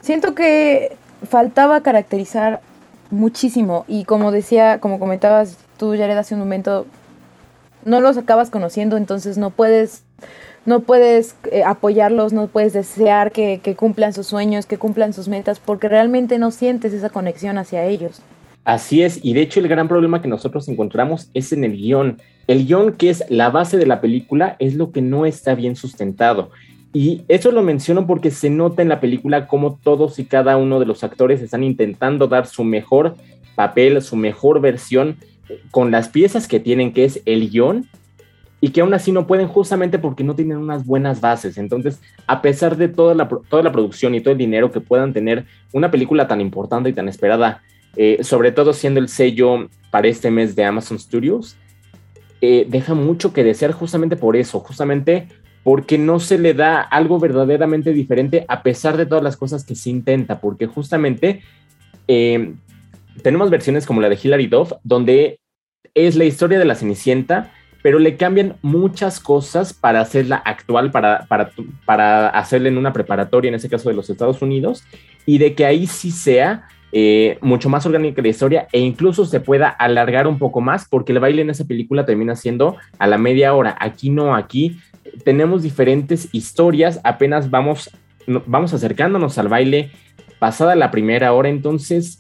siento 0.02 0.36
que 0.36 0.96
faltaba 1.28 1.82
caracterizar 1.82 2.62
muchísimo 3.10 3.86
y 3.88 4.04
como 4.04 4.32
decía, 4.32 4.80
como 4.80 5.00
comentabas 5.00 5.58
tú, 5.78 5.92
Jared, 5.98 6.18
hace 6.18 6.36
un 6.36 6.42
momento, 6.42 6.86
no 7.86 8.02
los 8.02 8.18
acabas 8.18 8.50
conociendo, 8.50 8.98
entonces 8.98 9.38
no 9.38 9.50
puedes 9.50 10.04
no 10.66 10.82
puedes 10.82 11.36
eh, 11.50 11.64
apoyarlos, 11.64 12.34
no 12.34 12.48
puedes 12.48 12.74
desear 12.74 13.32
que, 13.32 13.62
que 13.64 13.78
cumplan 13.78 14.12
sus 14.12 14.28
sueños, 14.28 14.66
que 14.66 14.78
cumplan 14.78 15.14
sus 15.14 15.30
metas, 15.30 15.60
porque 15.60 15.88
realmente 15.88 16.40
no 16.40 16.52
sientes 16.52 16.92
esa 16.92 17.10
conexión 17.10 17.58
hacia 17.58 17.86
ellos. 17.86 18.22
Así 18.68 19.02
es, 19.02 19.22
y 19.24 19.32
de 19.32 19.44
hecho 19.44 19.62
el 19.62 19.70
gran 19.70 19.88
problema 19.88 20.22
que 20.22 20.28
nosotros 20.28 20.68
encontramos 20.68 21.30
es 21.34 21.54
en 21.54 21.64
el 21.64 21.78
guion. 21.78 22.18
El 22.48 22.66
guion, 22.66 22.92
que 22.92 23.10
es 23.10 23.24
la 23.30 23.50
base 23.50 23.78
de 23.78 23.86
la 23.86 24.02
película, 24.02 24.58
es 24.60 24.76
lo 24.76 24.92
que 24.92 25.02
no 25.02 25.26
está 25.26 25.56
bien 25.56 25.78
sustentado. 25.78 26.52
Y 26.92 27.22
eso 27.30 27.54
lo 27.54 27.64
menciono 27.64 28.06
porque 28.06 28.30
se 28.30 28.50
nota 28.50 28.82
en 28.82 28.90
la 28.90 29.00
película 29.00 29.48
cómo 29.48 29.80
todos 29.82 30.20
y 30.20 30.26
cada 30.26 30.58
uno 30.58 30.82
de 30.82 30.86
los 30.86 31.06
actores 31.06 31.42
están 31.42 31.64
intentando 31.64 32.28
dar 32.28 32.46
su 32.46 32.66
mejor 32.66 33.16
papel, 33.56 34.02
su 34.02 34.18
mejor 34.18 34.60
versión 34.60 35.16
eh, 35.48 35.62
con 35.72 35.90
las 35.90 36.10
piezas 36.10 36.46
que 36.46 36.60
tienen, 36.60 36.92
que 36.92 37.06
es 37.06 37.22
el 37.26 37.50
guion, 37.50 37.88
y 38.60 38.72
que 38.72 38.82
aún 38.82 38.94
así 38.94 39.14
no 39.14 39.28
pueden 39.28 39.48
justamente 39.48 39.98
porque 39.98 40.26
no 40.26 40.36
tienen 40.36 40.58
unas 40.58 40.86
buenas 40.86 41.22
bases. 41.22 41.58
Entonces, 41.58 42.02
a 42.28 42.42
pesar 42.42 42.76
de 42.76 42.90
toda 42.90 43.16
la, 43.16 43.30
toda 43.30 43.64
la 43.64 43.72
producción 43.72 44.14
y 44.14 44.20
todo 44.20 44.34
el 44.34 44.38
dinero 44.38 44.74
que 44.74 44.82
puedan 44.82 45.14
tener 45.14 45.46
una 45.72 45.90
película 45.90 46.28
tan 46.28 46.42
importante 46.42 46.90
y 46.90 46.94
tan 46.94 47.08
esperada, 47.08 47.62
eh, 47.98 48.24
sobre 48.24 48.52
todo 48.52 48.74
siendo 48.74 49.00
el 49.00 49.10
sello 49.10 49.70
para 49.90 50.08
este 50.08 50.30
mes 50.30 50.56
de 50.56 50.64
Amazon 50.64 51.00
Studios, 51.00 51.58
eh, 52.42 52.68
deja 52.70 52.94
mucho 52.94 53.34
que 53.34 53.44
desear 53.44 53.72
justamente 53.72 54.16
por 54.16 54.36
eso, 54.36 54.60
justamente 54.60 55.28
porque 55.64 55.98
no 55.98 56.20
se 56.20 56.38
le 56.38 56.54
da 56.54 56.80
algo 56.80 57.20
verdaderamente 57.20 57.92
diferente 57.92 58.46
a 58.48 58.62
pesar 58.62 58.96
de 58.96 59.08
todas 59.08 59.24
las 59.24 59.36
cosas 59.36 59.66
que 59.66 59.76
se 59.76 59.90
intenta, 59.90 60.40
porque 60.40 60.68
justamente 60.68 61.42
eh, 62.08 62.54
tenemos 63.24 63.50
versiones 63.50 63.86
como 63.88 64.00
la 64.00 64.10
de 64.10 64.20
Hilary 64.22 64.46
Duff, 64.46 64.74
donde 64.84 65.40
es 65.96 66.16
la 66.16 66.26
historia 66.26 66.60
de 66.60 66.66
la 66.66 66.76
Cenicienta, 66.76 67.52
pero 67.82 67.98
le 67.98 68.16
cambian 68.16 68.58
muchas 68.62 69.20
cosas 69.20 69.74
para 69.74 70.02
hacerla 70.02 70.36
actual, 70.38 70.92
para, 70.92 71.26
para, 71.26 71.52
para 71.86 72.30
hacerla 72.30 72.68
en 72.68 72.78
una 72.78 72.94
preparatoria, 72.94 73.50
en 73.50 73.56
ese 73.56 73.70
caso 73.70 73.90
de 73.90 73.96
los 73.96 74.10
Estados 74.10 74.42
Unidos, 74.44 74.84
y 75.26 75.40
de 75.40 75.56
que 75.56 75.66
ahí 75.66 75.88
sí 75.88 76.12
sea 76.12 76.68
eh, 76.92 77.38
mucho 77.42 77.70
más 77.70 77.86
orgánica 77.86 78.22
la 78.22 78.30
historia 78.30 78.68
e 78.72 78.80
incluso 78.80 79.26
se 79.26 79.40
pueda 79.40 79.68
alargar 79.68 80.28
un 80.28 80.40
poco 80.40 80.62
más 80.62 80.88
porque 80.88 81.12
el 81.12 81.20
baile 81.20 81.42
en 81.42 81.50
esa 81.50 81.66
película 81.66 82.06
termina 82.06 82.36
siendo 82.36 82.78
a 82.98 83.08
la 83.08 83.18
media 83.18 83.54
hora. 83.54 83.76
Aquí 83.80 84.10
no, 84.10 84.36
aquí 84.36 84.80
tenemos 85.24 85.64
diferentes 85.64 86.30
historias, 86.32 87.02
apenas 87.04 87.50
vamos, 87.50 87.90
vamos 88.46 88.74
acercándonos 88.74 89.38
al 89.38 89.50
baile 89.50 89.92
pasada 90.40 90.76
la 90.76 90.92
primera 90.92 91.34
hora, 91.34 91.50
entonces 91.50 92.20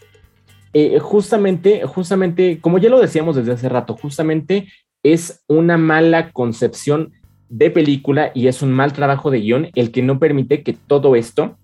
eh, 0.73 0.99
justamente, 0.99 1.83
justamente, 1.85 2.59
como 2.59 2.77
ya 2.77 2.89
lo 2.89 2.99
decíamos 2.99 3.35
desde 3.35 3.53
hace 3.53 3.69
rato, 3.69 3.95
justamente 3.95 4.67
es 5.03 5.43
una 5.47 5.77
mala 5.77 6.31
concepción 6.31 7.13
de 7.49 7.71
película 7.71 8.31
y 8.33 8.47
es 8.47 8.61
un 8.61 8.73
mal 8.73 8.91
trabajo 8.93 9.31
de 9.31 9.39
guion 9.39 9.69
el 9.75 9.91
que 9.91 10.01
no 10.01 10.19
permite 10.19 10.63
que 10.63 10.73
todo 10.73 11.15
esto 11.15 11.57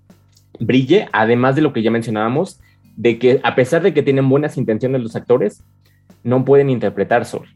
brille, 0.60 1.10
además 1.12 1.56
de 1.56 1.62
lo 1.62 1.74
que 1.74 1.82
ya 1.82 1.92
mencionábamos, 1.92 2.62
de 2.96 3.20
que 3.20 3.40
a 3.44 3.56
pesar 3.56 3.82
de 3.82 3.94
que 3.94 4.04
tienen 4.04 4.30
buenas 4.30 4.58
intenciones 4.58 5.02
los 5.02 5.16
actores, 5.16 5.64
no 6.24 6.46
pueden 6.46 6.70
interpretar 6.70 7.26
Sol. 7.26 7.48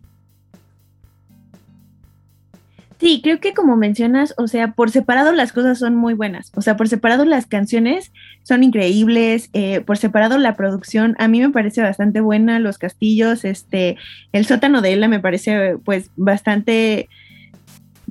Sí, 3.00 3.22
creo 3.22 3.40
que 3.40 3.54
como 3.54 3.78
mencionas, 3.78 4.34
o 4.38 4.48
sea, 4.48 4.72
por 4.72 4.90
separado 4.90 5.32
las 5.32 5.54
cosas 5.54 5.78
son 5.78 5.96
muy 5.96 6.16
buenas. 6.16 6.52
O 6.56 6.62
sea, 6.62 6.76
por 6.76 6.88
separado 6.88 7.26
las 7.26 7.46
canciones 7.46 8.12
son 8.42 8.64
increíbles. 8.64 9.52
Eh, 9.54 9.82
por 9.82 9.98
separado 9.98 10.40
la 10.40 10.56
producción 10.56 11.16
a 11.20 11.28
mí 11.28 11.40
me 11.40 11.52
parece 11.52 11.82
bastante 11.82 12.22
buena. 12.22 12.58
Los 12.60 12.80
castillos, 12.80 13.46
este, 13.46 13.98
el 14.32 14.46
sótano 14.46 14.82
de 14.82 14.94
Ella 14.94 15.08
me 15.08 15.20
parece 15.20 15.78
pues 15.86 16.10
bastante, 16.16 17.08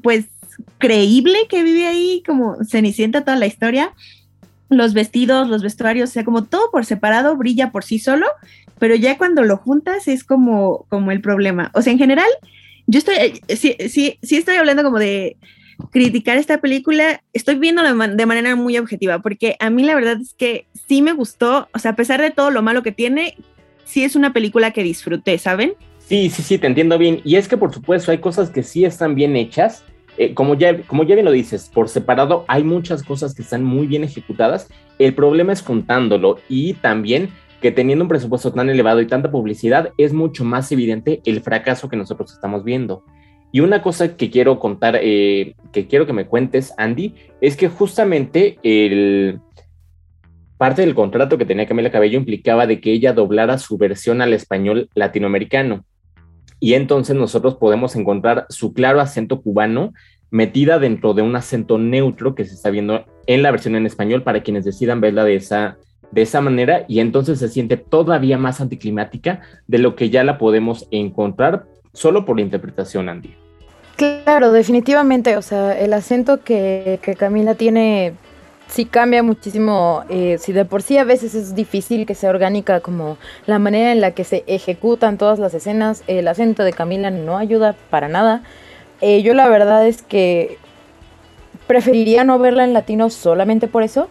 pues 0.03 0.27
creíble 0.79 1.37
que 1.49 1.65
vive 1.65 1.89
ahí, 1.89 2.23
como 2.25 2.57
Cenicienta 2.65 3.23
toda 3.23 3.37
la 3.37 3.47
historia 3.47 3.93
los 4.69 4.95
vestidos, 4.95 5.49
los 5.49 5.63
vestuarios, 5.63 6.11
o 6.11 6.13
sea, 6.13 6.25
como 6.25 6.45
todo 6.45 6.71
por 6.71 6.85
separado 6.85 7.37
brilla 7.37 7.71
por 7.71 7.85
sí 7.85 7.99
solo, 7.99 8.27
pero 8.79 8.95
ya 8.95 9.17
cuando 9.19 9.43
lo 9.43 9.57
juntas 9.57 10.09
es 10.09 10.25
como, 10.25 10.87
como 10.89 11.13
el 11.13 11.21
problema. 11.21 11.71
O 11.75 11.83
sea, 11.83 11.93
en 11.93 11.99
general, 11.99 12.29
yo 12.87 12.99
estoy, 12.99 13.15
eh, 13.17 13.57
sí, 13.57 13.77
sí, 13.89 14.19
sí 14.23 14.37
estoy 14.37 14.57
hablando 14.57 14.83
como 14.83 14.99
de 14.99 15.37
criticar 15.91 16.39
esta 16.39 16.59
película, 16.59 17.23
estoy 17.33 17.57
viendo 17.57 17.83
de 17.83 18.27
manera 18.27 18.57
muy 18.57 18.79
objetiva, 18.79 19.21
porque 19.21 19.57
a 19.61 19.71
mí 19.71 19.85
la 19.85 19.95
verdad 19.95 20.19
es 20.21 20.35
que 20.35 20.67
sí 20.89 21.03
me 21.03 21.13
gustó, 21.13 21.69
o 21.75 21.79
sea, 21.79 21.93
a 21.93 21.97
pesar 21.97 22.21
de 22.21 22.31
todo 22.31 22.51
lo 22.51 22.63
malo 22.63 22.83
que 22.83 22.93
tiene, 22.93 23.37
sí 23.85 24.03
es 24.03 24.17
una 24.17 24.33
película 24.33 24.71
que 24.71 24.83
disfruté, 24.83 25.39
¿saben? 25.39 25.75
Sí, 25.99 26.31
sí, 26.31 26.43
sí, 26.43 26.59
te 26.59 26.67
entiendo 26.67 26.99
bien. 26.99 27.21
Y 27.25 27.37
es 27.37 27.49
que 27.49 27.57
por 27.57 27.75
supuesto 27.75 28.11
hay 28.11 28.19
cosas 28.19 28.51
que 28.51 28.63
sí 28.63 28.85
están 28.85 29.15
bien 29.15 29.37
hechas, 29.37 29.85
eh, 30.19 30.35
como, 30.35 30.55
ya, 30.55 30.83
como 30.83 31.05
ya 31.05 31.15
bien 31.15 31.25
lo 31.25 31.33
dices, 31.33 31.71
por 31.73 31.89
separado 31.89 32.45
hay 32.49 32.65
muchas 32.65 33.03
cosas 33.03 33.35
que 33.35 33.43
están 33.43 33.65
muy 33.65 33.87
bien 33.87 34.05
ejecutadas. 34.05 34.69
El 34.99 35.15
problema 35.15 35.53
es 35.53 35.63
juntándolo 35.63 36.39
y 36.49 36.75
también 36.75 37.31
que 37.61 37.73
teniendo 37.73 38.05
un 38.05 38.09
presupuesto 38.09 38.53
tan 38.53 38.71
elevado 38.71 39.01
y 39.01 39.07
tanta 39.07 39.31
publicidad 39.31 39.91
es 39.99 40.13
mucho 40.13 40.45
más 40.45 40.71
evidente 40.73 41.21
el 41.25 41.41
fracaso 41.41 41.89
que 41.89 41.97
nosotros 41.97 42.33
estamos 42.33 42.65
viendo. 42.65 43.05
Y 43.53 43.61
una 43.61 43.83
cosa 43.83 44.17
que 44.17 44.31
quiero 44.31 44.59
contar, 44.59 44.99
eh, 45.01 45.55
que 45.73 45.87
quiero 45.87 46.07
que 46.07 46.13
me 46.13 46.27
cuentes, 46.27 46.75
Andy, 46.77 47.15
es 47.41 47.57
que 47.57 47.69
justamente 47.69 48.59
el 48.63 49.41
parte 50.59 50.83
del 50.83 50.95
contrato 50.95 51.37
que 51.37 51.45
tenía 51.45 51.67
Camila 51.67 51.91
Cabello 51.91 52.19
implicaba 52.19 52.67
de 52.67 52.81
que 52.81 52.93
ella 52.93 53.13
doblara 53.13 53.59
su 53.59 53.77
versión 53.77 54.23
al 54.23 54.33
español 54.33 54.89
latinoamericano 54.95 55.85
y 56.61 56.75
entonces 56.75 57.17
nosotros 57.17 57.57
podemos 57.57 57.97
encontrar 57.97 58.47
su 58.49 58.73
claro 58.73 59.01
acento 59.01 59.41
cubano 59.41 59.93
metida 60.31 60.79
dentro 60.79 61.15
de 61.15 61.23
un 61.23 61.37
acento 61.37 61.79
neutro 61.79 62.35
que 62.35 62.45
se 62.45 62.55
está 62.55 62.71
viendo 62.71 63.05
en 63.27 63.43
la 63.43 63.51
versión 63.51 63.77
en 63.77 63.87
español 63.87 64.23
para 64.23 64.43
quienes 64.43 64.65
decidan 64.65 65.01
verla 65.01 65.25
de 65.25 65.37
esa, 65.37 65.77
de 66.11 66.23
esa 66.23 66.41
manera 66.41 66.85
y 66.89 67.01
entonces 67.01 67.39
se 67.39 67.49
siente 67.49 67.77
todavía 67.77 68.39
más 68.39 68.61
anticlimática 68.61 69.41
de 69.67 69.79
lo 69.79 69.97
que 69.97 70.11
ya 70.11 70.25
la 70.25 70.39
podemos 70.39 70.89
encontrar 70.91 71.67
solo 71.93 72.25
por 72.25 72.41
interpretación, 72.41 73.09
Andy. 73.09 73.35
Claro, 73.97 74.53
definitivamente, 74.53 75.39
o 75.39 75.43
sea, 75.43 75.79
el 75.79 75.95
acento 75.95 76.43
que, 76.45 76.99
que 77.03 77.15
Camila 77.15 77.55
tiene 77.55 78.13
sí 78.69 78.85
cambia 78.85 79.23
muchísimo, 79.23 80.05
eh, 80.09 80.39
si 80.39 80.53
de 80.53 80.65
por 80.65 80.83
sí 80.83 80.99
a 80.99 81.05
veces 81.05 81.35
es 81.35 81.55
difícil 81.55 82.07
que 82.07 82.15
sea 82.15 82.31
orgánica 82.31 82.81
como 82.81 83.17
la 83.47 83.59
manera 83.59 83.93
en 83.93 84.01
la 84.01 84.11
que 84.11 84.25
se 84.25 84.45
ejecutan 84.47 85.19
todas 85.19 85.39
las 85.39 85.55
escenas, 85.55 86.03
el 86.07 86.29
acento 86.29 86.65
de 86.65 86.73
Camila 86.73 87.11
no 87.11 87.39
ayuda 87.39 87.75
para 87.91 88.09
nada. 88.09 88.43
Eh, 89.01 89.23
yo 89.23 89.35
la 89.35 89.49
verdad 89.49 89.87
es 89.87 90.03
que 90.03 90.59
preferiría 91.67 92.25
no 92.25 92.39
verla 92.39 92.65
en 92.65 92.73
latino 92.73 93.11
solamente 93.11 93.69
por 93.69 93.83
eso, 93.83 94.09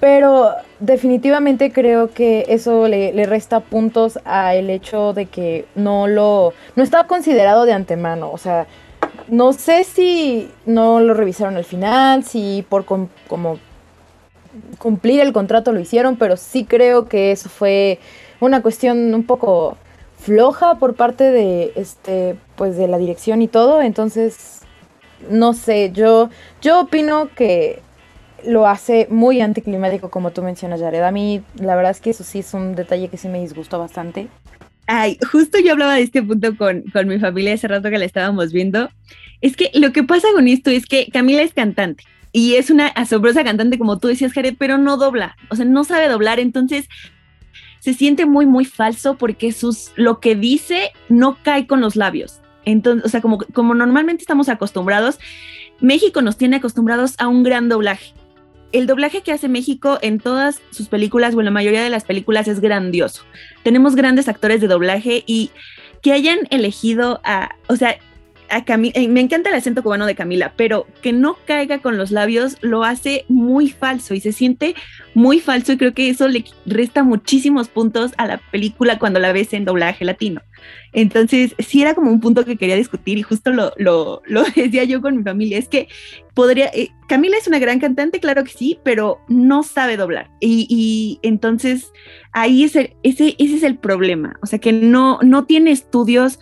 pero 0.00 0.52
definitivamente 0.78 1.72
creo 1.72 2.12
que 2.12 2.46
eso 2.48 2.86
le, 2.86 3.12
le 3.12 3.26
resta 3.26 3.60
puntos 3.60 4.18
al 4.24 4.70
hecho 4.70 5.12
de 5.12 5.26
que 5.26 5.66
no 5.74 6.06
lo 6.06 6.52
no 6.76 6.82
estaba 6.82 7.06
considerado 7.08 7.64
de 7.64 7.72
antemano, 7.72 8.30
o 8.30 8.38
sea, 8.38 8.66
no 9.28 9.52
sé 9.52 9.84
si 9.84 10.50
no 10.66 11.00
lo 11.00 11.14
revisaron 11.14 11.56
al 11.56 11.64
final, 11.64 12.24
si 12.24 12.64
por 12.68 12.84
como 12.84 13.58
cumplir 14.78 15.20
el 15.20 15.32
contrato 15.32 15.72
lo 15.72 15.80
hicieron, 15.80 16.16
pero 16.16 16.36
sí 16.36 16.64
creo 16.64 17.08
que 17.08 17.32
eso 17.32 17.48
fue 17.48 17.98
una 18.40 18.62
cuestión 18.62 19.14
un 19.14 19.24
poco 19.24 19.76
floja 20.18 20.76
por 20.76 20.94
parte 20.94 21.30
de 21.30 21.72
este 21.76 22.36
pues 22.56 22.76
de 22.76 22.88
la 22.88 22.98
dirección 22.98 23.42
y 23.42 23.48
todo, 23.48 23.82
entonces 23.82 24.60
no 25.30 25.52
sé, 25.52 25.92
yo 25.92 26.30
yo 26.60 26.80
opino 26.80 27.28
que 27.34 27.82
lo 28.44 28.66
hace 28.66 29.06
muy 29.10 29.40
anticlimático, 29.40 30.10
como 30.10 30.30
tú 30.30 30.42
mencionas, 30.42 30.80
Jared. 30.80 31.02
A 31.02 31.10
mí, 31.10 31.42
la 31.56 31.76
verdad 31.76 31.90
es 31.90 32.00
que 32.00 32.10
eso 32.10 32.24
sí 32.24 32.40
es 32.40 32.54
un 32.54 32.74
detalle 32.74 33.08
que 33.08 33.16
sí 33.16 33.28
me 33.28 33.40
disgustó 33.40 33.78
bastante. 33.78 34.28
Ay, 34.90 35.18
justo 35.30 35.58
yo 35.58 35.72
hablaba 35.72 35.96
de 35.96 36.02
este 36.02 36.22
punto 36.22 36.56
con, 36.56 36.82
con 36.94 37.06
mi 37.06 37.18
familia 37.18 37.52
hace 37.52 37.68
rato 37.68 37.90
que 37.90 37.98
la 37.98 38.06
estábamos 38.06 38.54
viendo. 38.54 38.88
Es 39.42 39.54
que 39.54 39.70
lo 39.74 39.92
que 39.92 40.02
pasa 40.02 40.28
con 40.34 40.48
esto 40.48 40.70
es 40.70 40.86
que 40.86 41.08
Camila 41.12 41.42
es 41.42 41.52
cantante 41.52 42.04
y 42.32 42.54
es 42.54 42.70
una 42.70 42.86
asombrosa 42.88 43.44
cantante, 43.44 43.78
como 43.78 43.98
tú 43.98 44.08
decías, 44.08 44.32
Jared, 44.32 44.56
pero 44.58 44.78
no 44.78 44.96
dobla, 44.96 45.36
o 45.50 45.56
sea, 45.56 45.66
no 45.66 45.84
sabe 45.84 46.08
doblar, 46.08 46.40
entonces 46.40 46.88
se 47.80 47.92
siente 47.92 48.24
muy, 48.24 48.46
muy 48.46 48.64
falso 48.64 49.18
porque 49.18 49.52
sus, 49.52 49.92
lo 49.96 50.20
que 50.20 50.34
dice 50.34 50.90
no 51.10 51.36
cae 51.42 51.66
con 51.66 51.82
los 51.82 51.94
labios. 51.94 52.40
Entonces, 52.64 53.04
o 53.04 53.08
sea, 53.10 53.20
como, 53.20 53.38
como 53.52 53.74
normalmente 53.74 54.22
estamos 54.22 54.48
acostumbrados, 54.48 55.18
México 55.80 56.22
nos 56.22 56.38
tiene 56.38 56.56
acostumbrados 56.56 57.14
a 57.18 57.28
un 57.28 57.42
gran 57.42 57.68
doblaje. 57.68 58.14
El 58.72 58.86
doblaje 58.86 59.22
que 59.22 59.32
hace 59.32 59.48
México 59.48 59.98
en 60.02 60.18
todas 60.18 60.60
sus 60.70 60.88
películas 60.88 61.34
o 61.34 61.40
en 61.40 61.46
la 61.46 61.50
mayoría 61.50 61.82
de 61.82 61.90
las 61.90 62.04
películas 62.04 62.48
es 62.48 62.60
grandioso. 62.60 63.22
Tenemos 63.62 63.96
grandes 63.96 64.28
actores 64.28 64.60
de 64.60 64.68
doblaje 64.68 65.24
y 65.26 65.50
que 66.02 66.12
hayan 66.12 66.40
elegido 66.50 67.20
a, 67.24 67.56
o 67.68 67.76
sea, 67.76 67.98
a 68.50 68.64
eh, 68.66 69.08
me 69.08 69.20
encanta 69.20 69.50
el 69.50 69.56
acento 69.56 69.82
cubano 69.82 70.06
de 70.06 70.14
Camila, 70.14 70.52
pero 70.56 70.86
que 71.02 71.12
no 71.12 71.36
caiga 71.46 71.78
con 71.80 71.96
los 71.96 72.10
labios 72.10 72.56
lo 72.60 72.84
hace 72.84 73.24
muy 73.28 73.70
falso 73.70 74.14
y 74.14 74.20
se 74.20 74.32
siente 74.32 74.74
muy 75.14 75.40
falso 75.40 75.72
y 75.72 75.76
creo 75.76 75.94
que 75.94 76.08
eso 76.08 76.28
le 76.28 76.44
resta 76.66 77.02
muchísimos 77.02 77.68
puntos 77.68 78.12
a 78.16 78.26
la 78.26 78.38
película 78.50 78.98
cuando 78.98 79.18
la 79.20 79.32
ves 79.32 79.52
en 79.52 79.64
doblaje 79.64 80.04
latino. 80.04 80.42
Entonces, 80.92 81.54
sí 81.58 81.82
era 81.82 81.94
como 81.94 82.10
un 82.10 82.20
punto 82.20 82.44
que 82.44 82.56
quería 82.56 82.76
discutir 82.76 83.18
y 83.18 83.22
justo 83.22 83.50
lo, 83.50 83.72
lo, 83.76 84.22
decía 84.56 84.84
yo 84.84 85.00
con 85.00 85.16
mi 85.16 85.22
familia, 85.22 85.58
es 85.58 85.68
que 85.68 85.88
podría, 86.34 86.66
eh, 86.66 86.88
Camila 87.08 87.36
es 87.36 87.48
una 87.48 87.58
gran 87.58 87.80
cantante, 87.80 88.20
claro 88.20 88.44
que 88.44 88.52
sí, 88.52 88.78
pero 88.82 89.20
no 89.28 89.62
sabe 89.62 89.96
doblar. 89.96 90.30
Y, 90.40 91.18
entonces 91.22 91.92
ahí 92.32 92.64
es 92.64 92.76
ese, 92.76 92.94
ese 93.02 93.34
es 93.38 93.62
el 93.62 93.76
problema, 93.76 94.38
o 94.42 94.46
sea, 94.46 94.58
que 94.58 94.72
no, 94.72 95.18
no 95.22 95.44
tiene 95.44 95.70
estudios 95.72 96.38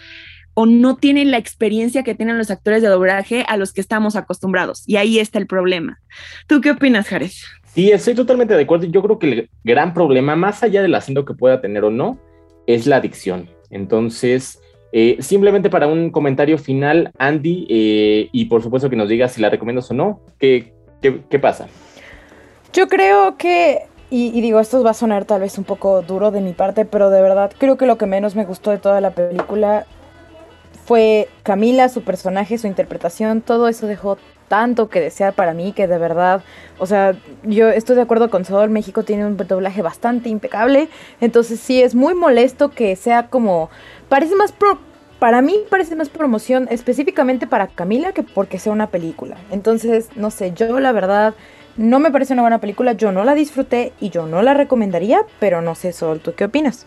o 0.58 0.64
no 0.64 0.96
tienen 0.96 1.30
la 1.30 1.36
experiencia 1.36 2.02
que 2.02 2.14
tienen 2.14 2.38
los 2.38 2.50
actores 2.50 2.80
de 2.80 2.88
doblaje 2.88 3.44
a 3.46 3.58
los 3.58 3.75
que 3.75 3.82
estamos 3.82 4.16
acostumbrados. 4.16 4.84
Y 4.86 4.96
ahí 4.96 5.18
está 5.18 5.38
el 5.38 5.46
problema. 5.46 6.00
¿Tú 6.46 6.62
qué 6.62 6.70
opinas, 6.70 7.08
Jares? 7.08 7.44
Sí, 7.75 7.92
estoy 7.92 8.14
totalmente 8.14 8.54
de 8.54 8.62
acuerdo. 8.62 8.86
Yo 8.86 9.02
creo 9.02 9.18
que 9.18 9.26
el 9.30 9.50
gran 9.64 9.92
problema, 9.92 10.34
más 10.34 10.62
allá 10.62 10.80
del 10.80 10.94
acento 10.94 11.26
que 11.26 11.34
pueda 11.34 11.60
tener 11.60 11.84
o 11.84 11.90
no, 11.90 12.18
es 12.66 12.86
la 12.86 12.96
adicción. 12.96 13.50
Entonces, 13.68 14.58
eh, 14.92 15.18
simplemente 15.20 15.68
para 15.68 15.88
un 15.88 16.10
comentario 16.10 16.56
final, 16.56 17.10
Andy, 17.18 17.66
eh, 17.68 18.28
y 18.32 18.46
por 18.46 18.62
supuesto 18.62 18.88
que 18.88 18.96
nos 18.96 19.10
digas 19.10 19.32
si 19.32 19.42
la 19.42 19.50
recomiendas 19.50 19.90
o 19.90 19.94
no, 19.94 20.22
¿qué, 20.38 20.72
qué, 21.02 21.38
pasa? 21.38 21.66
Yo 22.72 22.88
creo 22.88 23.36
que 23.36 23.80
y, 24.08 24.28
y, 24.28 24.40
digo, 24.40 24.58
esto 24.58 24.82
va 24.82 24.92
a 24.92 24.94
sonar 24.94 25.26
tal 25.26 25.42
vez 25.42 25.58
un 25.58 25.64
poco 25.64 26.00
duro 26.00 26.30
de 26.30 26.40
mi 26.40 26.54
parte, 26.54 26.86
pero 26.86 27.10
de 27.10 27.20
verdad 27.20 27.52
creo 27.58 27.76
que 27.76 27.84
lo 27.84 27.98
que 27.98 28.06
menos 28.06 28.36
me 28.36 28.46
gustó 28.46 28.70
de 28.70 28.78
toda 28.78 29.02
la 29.02 29.10
película 29.10 29.84
fue 30.87 31.28
Camila, 31.43 31.88
su 31.88 32.02
personaje, 32.02 32.59
su 32.59 32.69
interpretación, 32.69 33.43
todo 33.43 33.66
eso 33.69 33.87
dejó 33.87 34.19
tanto 34.49 34.88
que 34.88 35.00
desear 35.00 35.33
para 35.33 35.52
mí 35.52 35.73
que 35.73 35.88
de 35.88 35.99
verdad, 35.99 36.43
o 36.78 36.87
sea, 36.87 37.16
yo 37.43 37.69
estoy 37.69 37.97
de 37.97 38.02
acuerdo 38.02 38.31
con 38.31 38.45
Sol, 38.45 38.71
México 38.71 39.02
tiene 39.02 39.26
un 39.26 39.37
doblaje 39.37 39.83
bastante 39.83 40.28
impecable, 40.28 40.88
entonces 41.21 41.59
sí 41.59 41.83
es 41.83 41.97
muy 41.97 42.14
molesto 42.14 42.71
que 42.71 42.95
sea 42.95 43.26
como, 43.26 43.69
parece 44.09 44.37
más 44.37 44.52
pro, 44.52 44.78
para 45.19 45.43
mí 45.43 45.57
parece 45.69 45.97
más 45.97 46.09
promoción 46.09 46.69
específicamente 46.71 47.49
para 47.49 47.66
Camila 47.66 48.12
que 48.12 48.23
porque 48.23 48.61
sea 48.61 48.73
una 48.73 48.88
película. 48.88 49.37
Entonces, 49.50 50.11
no 50.14 50.31
sé, 50.31 50.52
yo 50.52 50.78
la 50.78 50.93
verdad 50.93 51.35
no 51.76 51.99
me 51.99 52.12
parece 52.12 52.35
una 52.35 52.43
buena 52.43 52.61
película, 52.61 52.93
yo 52.93 53.11
no 53.11 53.25
la 53.25 53.35
disfruté 53.35 53.93
y 53.99 54.11
yo 54.11 54.26
no 54.26 54.40
la 54.43 54.55
recomendaría, 54.55 55.23
pero 55.40 55.62
no 55.62 55.75
sé, 55.75 55.93
Sol, 55.93 56.21
¿tú 56.21 56.35
qué 56.35 56.45
opinas? 56.45 56.87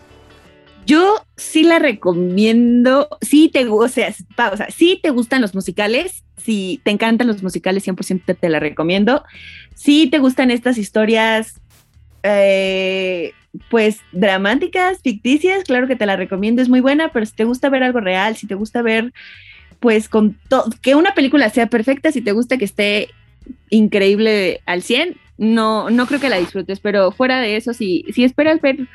Yo 0.86 1.24
sí 1.36 1.62
la 1.62 1.78
recomiendo, 1.78 3.08
sí 3.20 3.48
te, 3.48 3.66
o 3.68 3.88
sea, 3.88 4.12
sí 4.70 4.98
te 5.02 5.10
gustan 5.10 5.40
los 5.40 5.54
musicales, 5.54 6.24
si 6.36 6.80
te 6.84 6.90
encantan 6.90 7.26
los 7.26 7.42
musicales, 7.42 7.86
100% 7.86 8.36
te 8.38 8.48
la 8.48 8.60
recomiendo. 8.60 9.24
Si 9.74 10.08
te 10.08 10.18
gustan 10.18 10.50
estas 10.50 10.78
historias, 10.78 11.60
eh, 12.22 13.32
pues 13.68 14.00
dramáticas, 14.12 15.00
ficticias, 15.02 15.64
claro 15.64 15.86
que 15.86 15.96
te 15.96 16.06
la 16.06 16.16
recomiendo, 16.16 16.62
es 16.62 16.68
muy 16.68 16.80
buena, 16.80 17.10
pero 17.12 17.26
si 17.26 17.32
te 17.32 17.44
gusta 17.44 17.68
ver 17.68 17.82
algo 17.82 18.00
real, 18.00 18.36
si 18.36 18.46
te 18.46 18.54
gusta 18.54 18.82
ver, 18.82 19.12
pues 19.80 20.08
con 20.08 20.38
que 20.82 20.94
una 20.94 21.14
película 21.14 21.50
sea 21.50 21.66
perfecta, 21.66 22.12
si 22.12 22.20
te 22.20 22.32
gusta 22.32 22.58
que 22.58 22.64
esté 22.64 23.08
increíble 23.70 24.60
al 24.66 24.82
100, 24.82 25.16
no, 25.38 25.90
no 25.90 26.06
creo 26.06 26.20
que 26.20 26.28
la 26.28 26.38
disfrutes, 26.38 26.80
pero 26.80 27.10
fuera 27.12 27.40
de 27.40 27.56
eso, 27.56 27.72
si, 27.72 28.04
si 28.12 28.24
esperas 28.24 28.60
ver 28.60 28.86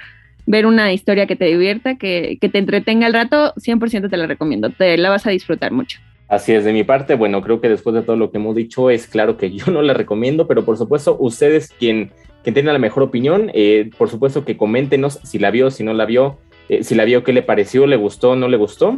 ver 0.45 0.65
una 0.65 0.93
historia 0.93 1.27
que 1.27 1.35
te 1.35 1.45
divierta, 1.45 1.95
que, 1.95 2.37
te 2.39 2.57
entretenga 2.57 3.07
el 3.07 3.13
rato, 3.13 3.53
100% 3.55 4.09
te 4.09 4.17
la 4.17 4.27
recomiendo, 4.27 4.69
te 4.69 4.97
la 4.97 5.09
vas 5.09 5.25
a 5.25 5.31
disfrutar 5.31 5.71
mucho. 5.71 5.99
Así 6.27 6.53
es, 6.53 6.63
de 6.63 6.73
mi 6.73 6.83
parte, 6.83 7.15
bueno, 7.15 7.41
creo 7.41 7.61
que 7.61 7.69
después 7.69 7.93
de 7.95 8.01
todo 8.01 8.15
lo 8.15 8.31
que 8.31 8.37
hemos 8.37 8.55
dicho, 8.55 8.89
es 8.89 9.07
claro 9.07 9.37
que 9.37 9.51
yo 9.51 9.71
no 9.71 9.81
la 9.81 9.93
recomiendo, 9.93 10.47
pero 10.47 10.65
por 10.65 10.77
supuesto, 10.77 11.17
ustedes 11.19 11.73
quien, 11.77 12.11
quien 12.43 12.53
tenga 12.53 12.73
la 12.73 12.79
mejor 12.79 13.03
opinión, 13.03 13.51
eh, 13.53 13.89
por 13.97 14.09
supuesto 14.09 14.43
que 14.43 14.57
coméntenos 14.57 15.19
si 15.23 15.39
la 15.39 15.51
vio, 15.51 15.69
si 15.69 15.83
no 15.83 15.93
la 15.93 16.05
vio, 16.05 16.37
eh, 16.69 16.83
si 16.83 16.95
la 16.95 17.05
vio, 17.05 17.23
qué 17.23 17.33
le 17.33 17.43
pareció, 17.43 17.85
le 17.85 17.95
gustó, 17.95 18.35
no 18.35 18.47
le 18.47 18.57
gustó. 18.57 18.97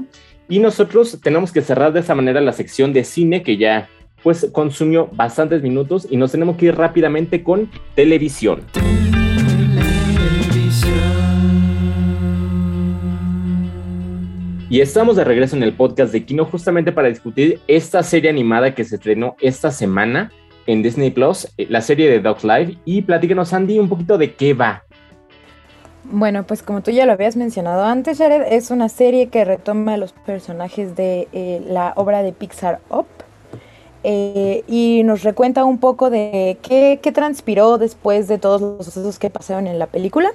Y 0.49 0.59
nosotros 0.59 1.19
tenemos 1.21 1.51
que 1.51 1.61
cerrar 1.61 1.91
de 1.91 1.99
esa 1.99 2.15
manera 2.15 2.39
la 2.39 2.53
sección 2.53 2.93
de 2.93 3.03
cine 3.03 3.43
que 3.43 3.57
ya 3.57 3.89
pues 4.23 4.49
consumió 4.51 5.09
bastantes 5.11 5.61
minutos 5.61 6.07
y 6.09 6.17
nos 6.17 6.31
tenemos 6.31 6.57
que 6.57 6.67
ir 6.67 6.75
rápidamente 6.75 7.43
con 7.43 7.69
televisión. 7.95 8.61
Y 14.69 14.81
estamos 14.81 15.15
de 15.15 15.23
regreso 15.23 15.55
en 15.55 15.63
el 15.63 15.73
podcast 15.73 16.11
de 16.11 16.25
Kino 16.25 16.43
justamente 16.43 16.91
para 16.91 17.07
discutir 17.07 17.61
esta 17.69 18.03
serie 18.03 18.29
animada 18.29 18.75
que 18.75 18.83
se 18.83 18.95
estrenó 18.95 19.37
esta 19.39 19.71
semana 19.71 20.29
en 20.65 20.83
Disney 20.83 21.09
Plus, 21.09 21.47
eh, 21.57 21.67
la 21.69 21.79
serie 21.79 22.09
de 22.09 22.19
Dogs 22.19 22.43
Live. 22.43 22.77
Y 22.83 23.01
platícanos, 23.03 23.53
Andy, 23.53 23.79
un 23.79 23.87
poquito 23.87 24.17
de 24.17 24.35
qué 24.35 24.53
va. 24.53 24.83
Bueno, 26.03 26.45
pues 26.45 26.63
como 26.63 26.81
tú 26.81 26.91
ya 26.91 27.05
lo 27.05 27.13
habías 27.13 27.37
mencionado 27.37 27.85
antes, 27.85 28.17
Jared, 28.17 28.43
es 28.51 28.69
una 28.69 28.89
serie 28.89 29.27
que 29.27 29.45
retoma 29.45 29.95
los 29.95 30.11
personajes 30.11 30.97
de 30.97 31.29
eh, 31.31 31.61
la 31.65 31.93
obra 31.95 32.21
de 32.21 32.33
Pixar 32.33 32.81
Up. 32.89 33.07
Eh, 34.03 34.65
y 34.67 35.01
nos 35.05 35.23
recuenta 35.23 35.63
un 35.63 35.77
poco 35.77 36.09
de 36.09 36.57
qué, 36.61 36.99
qué 37.01 37.13
transpiró 37.13 37.77
después 37.77 38.27
de 38.27 38.37
todos 38.37 38.59
los 38.59 38.85
sucesos 38.85 39.17
que 39.17 39.29
pasaron 39.29 39.65
en 39.65 39.79
la 39.79 39.87
película. 39.87 40.29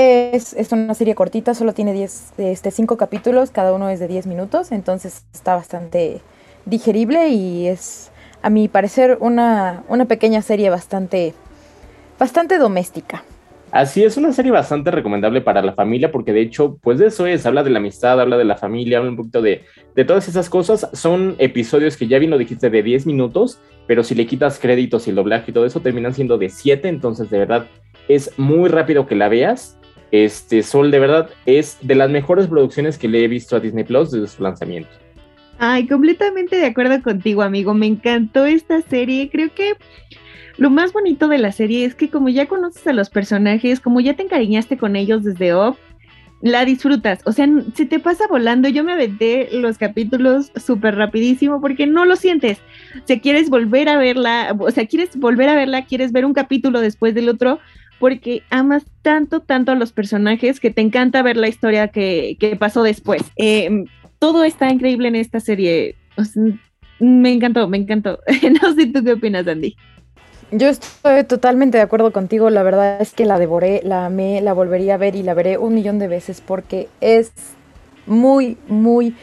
Es, 0.00 0.54
una 0.70 0.94
serie 0.94 1.16
cortita, 1.16 1.54
solo 1.54 1.74
tiene 1.74 1.92
10, 1.92 2.34
este, 2.38 2.70
5 2.70 2.96
capítulos, 2.96 3.50
cada 3.50 3.72
uno 3.72 3.90
es 3.90 3.98
de 3.98 4.06
10 4.06 4.28
minutos, 4.28 4.70
entonces 4.70 5.24
está 5.34 5.56
bastante 5.56 6.20
digerible 6.66 7.30
y 7.30 7.66
es, 7.66 8.12
a 8.40 8.48
mi 8.48 8.68
parecer, 8.68 9.18
una, 9.18 9.82
una 9.88 10.04
pequeña 10.04 10.40
serie 10.40 10.70
bastante, 10.70 11.34
bastante 12.16 12.58
doméstica. 12.58 13.24
Así 13.72 14.04
es, 14.04 14.16
una 14.16 14.32
serie 14.32 14.52
bastante 14.52 14.92
recomendable 14.92 15.40
para 15.40 15.62
la 15.62 15.72
familia 15.72 16.12
porque 16.12 16.32
de 16.32 16.42
hecho, 16.42 16.78
pues 16.80 17.00
de 17.00 17.08
eso 17.08 17.26
es, 17.26 17.44
habla 17.44 17.64
de 17.64 17.70
la 17.70 17.80
amistad, 17.80 18.20
habla 18.20 18.36
de 18.36 18.44
la 18.44 18.56
familia, 18.56 18.98
habla 18.98 19.10
un 19.10 19.16
poquito 19.16 19.42
de, 19.42 19.64
de 19.96 20.04
todas 20.04 20.28
esas 20.28 20.48
cosas. 20.48 20.88
Son 20.92 21.34
episodios 21.38 21.96
que 21.96 22.06
ya 22.06 22.20
bien 22.20 22.30
lo 22.30 22.38
dijiste 22.38 22.70
de 22.70 22.84
10 22.84 23.04
minutos, 23.04 23.58
pero 23.88 24.04
si 24.04 24.14
le 24.14 24.28
quitas 24.28 24.60
créditos 24.60 25.08
y 25.08 25.10
el 25.10 25.16
doblaje 25.16 25.50
y 25.50 25.54
todo 25.54 25.66
eso, 25.66 25.80
terminan 25.80 26.14
siendo 26.14 26.38
de 26.38 26.50
7, 26.50 26.86
entonces 26.86 27.30
de 27.30 27.38
verdad 27.40 27.66
es 28.06 28.32
muy 28.38 28.68
rápido 28.68 29.06
que 29.06 29.16
la 29.16 29.28
veas 29.28 29.77
este 30.10 30.62
Sol 30.62 30.90
de 30.90 30.98
verdad 30.98 31.30
es 31.46 31.78
de 31.82 31.94
las 31.94 32.10
mejores 32.10 32.46
producciones 32.46 32.98
que 32.98 33.08
le 33.08 33.24
he 33.24 33.28
visto 33.28 33.56
a 33.56 33.60
Disney 33.60 33.84
Plus 33.84 34.10
desde 34.10 34.28
su 34.28 34.42
lanzamiento. 34.42 34.90
Ay, 35.58 35.88
completamente 35.88 36.56
de 36.56 36.66
acuerdo 36.66 37.02
contigo, 37.02 37.42
amigo. 37.42 37.74
Me 37.74 37.86
encantó 37.86 38.46
esta 38.46 38.80
serie. 38.82 39.28
Creo 39.30 39.52
que 39.52 39.74
lo 40.56 40.70
más 40.70 40.92
bonito 40.92 41.28
de 41.28 41.38
la 41.38 41.52
serie 41.52 41.84
es 41.84 41.94
que 41.94 42.10
como 42.10 42.28
ya 42.28 42.46
conoces 42.46 42.86
a 42.86 42.92
los 42.92 43.10
personajes, 43.10 43.80
como 43.80 44.00
ya 44.00 44.14
te 44.14 44.22
encariñaste 44.22 44.78
con 44.78 44.94
ellos 44.94 45.24
desde 45.24 45.52
Off, 45.54 45.78
la 46.40 46.64
disfrutas. 46.64 47.20
O 47.24 47.32
sea, 47.32 47.48
se 47.74 47.86
te 47.86 47.98
pasa 47.98 48.26
volando. 48.28 48.68
Yo 48.68 48.84
me 48.84 48.92
aventé 48.92 49.48
los 49.52 49.78
capítulos 49.78 50.52
súper 50.56 50.94
rapidísimo 50.94 51.60
porque 51.60 51.86
no 51.86 52.04
lo 52.04 52.16
sientes. 52.16 52.58
O 53.02 53.06
sea, 53.06 53.20
quieres 53.20 53.50
volver 53.50 53.88
a 53.88 53.98
verla, 53.98 54.56
o 54.58 54.70
sea, 54.70 54.86
quieres 54.86 55.16
volver 55.16 55.48
a 55.48 55.54
verla, 55.54 55.84
quieres 55.86 56.12
ver 56.12 56.24
un 56.24 56.34
capítulo 56.34 56.80
después 56.80 57.14
del 57.14 57.28
otro, 57.28 57.58
porque 57.98 58.42
amas 58.50 58.84
tanto, 59.02 59.40
tanto 59.40 59.72
a 59.72 59.74
los 59.74 59.92
personajes 59.92 60.60
que 60.60 60.70
te 60.70 60.80
encanta 60.80 61.22
ver 61.22 61.36
la 61.36 61.48
historia 61.48 61.88
que, 61.88 62.56
pasó 62.58 62.82
después. 62.82 63.22
Em, 63.36 63.86
todo 64.18 64.44
está 64.44 64.70
increíble 64.70 65.08
en 65.08 65.16
esta 65.16 65.40
serie. 65.40 65.96
me 66.98 67.32
encantó, 67.32 67.68
me 67.68 67.78
encantó. 67.78 68.20
no 68.62 68.74
sé 68.74 68.86
tú 68.86 69.02
qué 69.04 69.12
opinas, 69.12 69.46
Andy. 69.46 69.76
Yo 70.50 70.68
estoy 70.68 71.24
totalmente 71.24 71.76
de 71.76 71.82
acuerdo 71.82 72.12
contigo. 72.12 72.50
La 72.50 72.62
verdad 72.62 73.00
es 73.00 73.12
que 73.12 73.26
la 73.26 73.38
devoré, 73.38 73.82
la 73.84 74.06
amé, 74.06 74.40
la 74.40 74.54
volvería 74.54 74.94
a 74.94 74.98
ver 74.98 75.14
y 75.14 75.22
la 75.22 75.34
veré 75.34 75.58
un 75.58 75.74
millón 75.74 75.98
de 75.98 76.08
veces 76.08 76.40
porque 76.40 76.88
es 77.00 77.32
muy, 78.06 78.56
muy. 78.66 79.14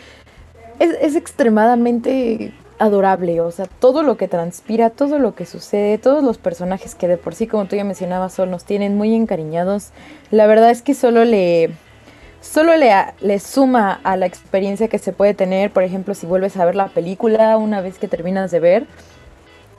Es, 0.79 0.95
es 1.01 1.15
extremadamente 1.15 2.53
adorable, 2.79 3.39
o 3.41 3.51
sea, 3.51 3.65
todo 3.65 4.03
lo 4.03 4.17
que 4.17 4.27
transpira, 4.27 4.89
todo 4.89 5.19
lo 5.19 5.35
que 5.35 5.45
sucede, 5.45 5.97
todos 5.97 6.23
los 6.23 6.37
personajes 6.37 6.95
que 6.95 7.07
de 7.07 7.17
por 7.17 7.35
sí, 7.35 7.47
como 7.47 7.65
tú 7.65 7.75
ya 7.75 7.83
mencionabas, 7.83 8.33
Sol, 8.33 8.51
nos 8.51 8.65
tienen 8.65 8.97
muy 8.97 9.13
encariñados, 9.15 9.91
la 10.31 10.47
verdad 10.47 10.71
es 10.71 10.81
que 10.81 10.93
solo 10.93 11.23
le, 11.23 11.71
solo 12.41 12.75
le, 12.75 12.91
le 13.21 13.39
suma 13.39 13.99
a 14.03 14.17
la 14.17 14.25
experiencia 14.25 14.87
que 14.87 14.99
se 14.99 15.13
puede 15.13 15.33
tener, 15.33 15.71
por 15.71 15.83
ejemplo, 15.83 16.13
si 16.13 16.25
vuelves 16.25 16.57
a 16.57 16.65
ver 16.65 16.75
la 16.75 16.87
película 16.89 17.57
una 17.57 17.81
vez 17.81 17.97
que 17.97 18.07
terminas 18.07 18.51
de 18.51 18.59
ver, 18.59 18.87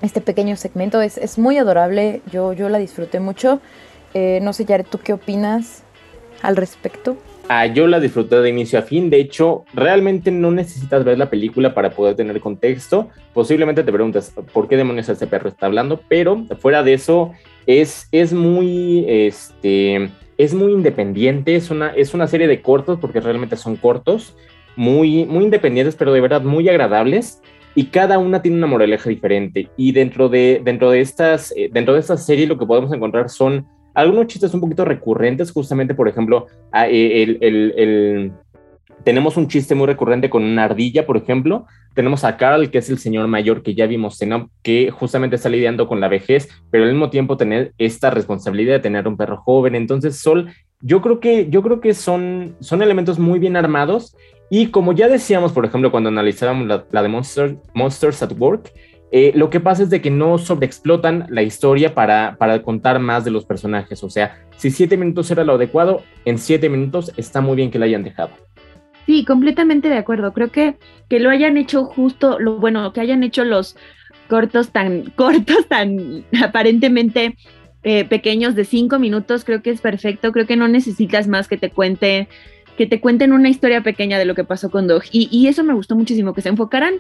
este 0.03 0.21
pequeño 0.21 0.57
segmento 0.57 1.01
es, 1.01 1.19
es 1.19 1.39
muy 1.39 1.59
adorable, 1.59 2.23
yo, 2.31 2.53
yo 2.53 2.69
la 2.69 2.79
disfruté 2.79 3.21
mucho, 3.21 3.61
eh, 4.15 4.41
no 4.43 4.53
sé, 4.53 4.65
Jared, 4.65 4.87
¿tú 4.89 4.99
qué 4.99 5.13
opinas 5.13 5.83
al 6.43 6.57
respecto? 6.57 7.17
Ah, 7.49 7.67
yo 7.67 7.87
la 7.87 8.01
disfruté 8.01 8.41
de 8.41 8.49
inicio 8.49 8.79
a 8.79 8.83
fin. 8.83 9.09
De 9.09 9.21
hecho, 9.21 9.65
realmente 9.73 10.33
no 10.33 10.51
necesitas 10.51 11.05
ver 11.05 11.17
la 11.17 11.31
película 11.31 11.75
para 11.75 11.91
poder 11.91 12.17
tener 12.17 12.41
contexto. 12.41 13.09
Posiblemente 13.33 13.85
te 13.85 13.93
preguntas 13.93 14.35
por 14.53 14.67
qué 14.67 14.77
demonios 14.77 15.09
este 15.09 15.29
perro 15.29 15.49
está 15.49 15.67
hablando, 15.67 16.01
pero 16.09 16.45
fuera 16.59 16.83
de 16.83 16.95
eso, 16.95 17.33
es, 17.67 18.09
es 18.11 18.33
muy. 18.33 19.05
Este, 19.07 20.11
es 20.39 20.55
muy 20.55 20.73
independiente. 20.73 21.55
Es 21.55 21.71
una, 21.71 21.91
es 21.91 22.15
una 22.15 22.27
serie 22.27 22.49
de 22.49 22.63
cortos, 22.63 22.99
porque 22.99 23.21
realmente 23.21 23.57
son 23.57 23.77
cortos, 23.77 24.37
muy, 24.75 25.25
muy 25.25 25.45
independientes, 25.45 25.95
pero 25.95 26.13
de 26.13 26.21
verdad 26.21 26.43
muy 26.43 26.69
agradables. 26.69 27.41
Y 27.77 27.87
cada 27.87 28.19
una 28.19 28.43
tiene 28.43 28.57
una 28.57 28.67
moraleja 28.67 29.09
diferente. 29.09 29.69
Y 29.77 29.93
dentro 29.93 30.29
de, 30.29 30.63
dentro 30.65 30.91
de, 30.91 31.01
estas, 31.01 31.53
eh, 31.57 31.69
dentro 31.71 31.95
de 31.95 32.01
esta 32.01 32.17
serie, 32.17 32.47
lo 32.49 32.59
que 32.59 32.67
podemos 32.67 32.93
encontrar 32.93 33.29
son 33.29 33.67
algunos 33.97 34.27
chistes 34.27 34.53
un 34.53 34.61
poquito 34.61 34.85
recurrentes, 34.85 35.51
justamente, 35.51 35.95
por 35.95 36.07
ejemplo, 36.07 36.47
eh, 36.75 37.39
el, 37.41 38.33
tenemos 39.05 39.39
un 39.39 39.49
chiste 39.49 39.75
muy 39.75 39.87
recurrente 39.87 40.29
con 40.29 40.45
una 40.45 40.65
ardilla, 40.65 41.07
por 41.07 41.17
ejemplo. 41.17 41.67
Tenemos 41.95 42.23
a 42.23 42.37
Carl, 42.37 42.71
que 42.71 42.79
es 42.79 42.91
el 42.91 42.99
señor 42.99 43.27
mayor 43.27 43.63
que 43.63 43.75
ya 43.75 43.87
vimos, 43.87 44.19
que 44.63 44.91
justamente 44.91 45.37
está 45.37 45.49
lidiando 45.49 45.89
con 45.89 46.01
la 46.01 46.09
vejez, 46.09 46.49
pero 46.71 46.85
al 46.85 46.91
mismo 46.91 47.09
tiempo 47.09 47.39
tener 47.39 47.73
esta 47.79 48.11
responsabilidad 48.11 48.75
de 48.75 48.81
tener 48.81 49.09
un 49.09 49.17
perro 49.17 49.39
joven. 49.39 49.75
Entonces, 49.75 50.19
Sol, 50.19 50.51
yo 50.83 51.01
creo 51.01 51.19
que, 51.19 51.49
yo 51.49 51.63
creo 51.63 51.81
que 51.81 51.95
son, 51.95 52.55
son 52.61 52.83
elementos 52.83 53.19
muy 53.19 53.39
bien 53.39 53.57
armados. 53.57 54.15
Y 54.51 54.67
como 54.67 54.93
ya 54.93 55.09
decíamos, 55.09 55.53
por 55.53 55.65
ejemplo, 55.65 55.91
cuando 55.91 56.11
analizábamos 56.11 56.67
la, 56.67 56.85
la 56.91 57.03
de 57.03 57.09
Monsters 57.09 58.23
at 58.23 58.33
Work, 58.39 58.73
eh, 59.13 59.33
lo 59.35 59.51
que 59.51 59.61
pasa 59.61 59.85
es 59.85 59.91
de 59.91 60.01
que 60.01 60.11
no 60.11 60.37
sobreexplotan 60.39 61.27
la 61.29 61.43
historia 61.43 61.95
para, 61.95 62.37
para 62.39 62.63
contar 62.63 62.99
más 62.99 63.25
de 63.25 63.31
los 63.31 63.45
personajes. 63.45 64.03
O 64.03 64.11
sea, 64.11 64.43
si 64.57 64.71
siete 64.71 64.97
minutos 64.97 65.31
era 65.31 65.45
lo 65.45 65.55
adecuado, 65.55 66.03
en 66.25 66.39
siete 66.39 66.69
minutos 66.69 67.13
está 67.17 67.41
muy 67.41 67.57
bien 67.57 67.71
que 67.71 67.79
la 67.79 67.87
hayan 67.87 68.03
dejado. 68.03 68.31
Sí, 69.07 69.25
completamente 69.25 69.89
de 69.89 69.97
acuerdo. 69.97 70.33
Creo 70.33 70.51
que, 70.51 70.77
que 71.09 71.21
lo 71.21 71.31
hayan 71.31 71.57
hecho 71.57 71.85
justo, 71.85 72.41
lo 72.41 72.59
bueno, 72.59 72.93
que 72.93 73.01
hayan 73.01 73.23
hecho 73.23 73.45
los 73.45 73.77
cortos 74.29 74.71
tan 74.71 75.11
cortos, 75.17 75.69
tan 75.69 76.25
aparentemente 76.43 77.37
eh, 77.85 78.05
pequeños 78.05 78.57
de 78.57 78.65
cinco 78.65 78.99
minutos, 78.99 79.45
creo 79.45 79.63
que 79.63 79.71
es 79.71 79.81
perfecto. 79.81 80.33
Creo 80.33 80.47
que 80.47 80.57
no 80.57 80.67
necesitas 80.67 81.29
más 81.29 81.47
que 81.47 81.57
te 81.57 81.71
cuente 81.71 82.29
que 82.77 82.87
te 82.87 83.01
cuenten 83.01 83.33
una 83.33 83.49
historia 83.49 83.81
pequeña 83.81 84.19
de 84.19 84.27
lo 84.27 84.35
que 84.35 84.45
pasó 84.45 84.71
con 84.71 84.87
Dog. 84.87 85.05
Y, 85.11 85.29
y 85.31 85.47
eso 85.49 85.65
me 85.65 85.73
gustó 85.73 85.97
muchísimo, 85.97 86.35
que 86.35 86.43
se 86.43 86.51
enfocaran 86.51 86.97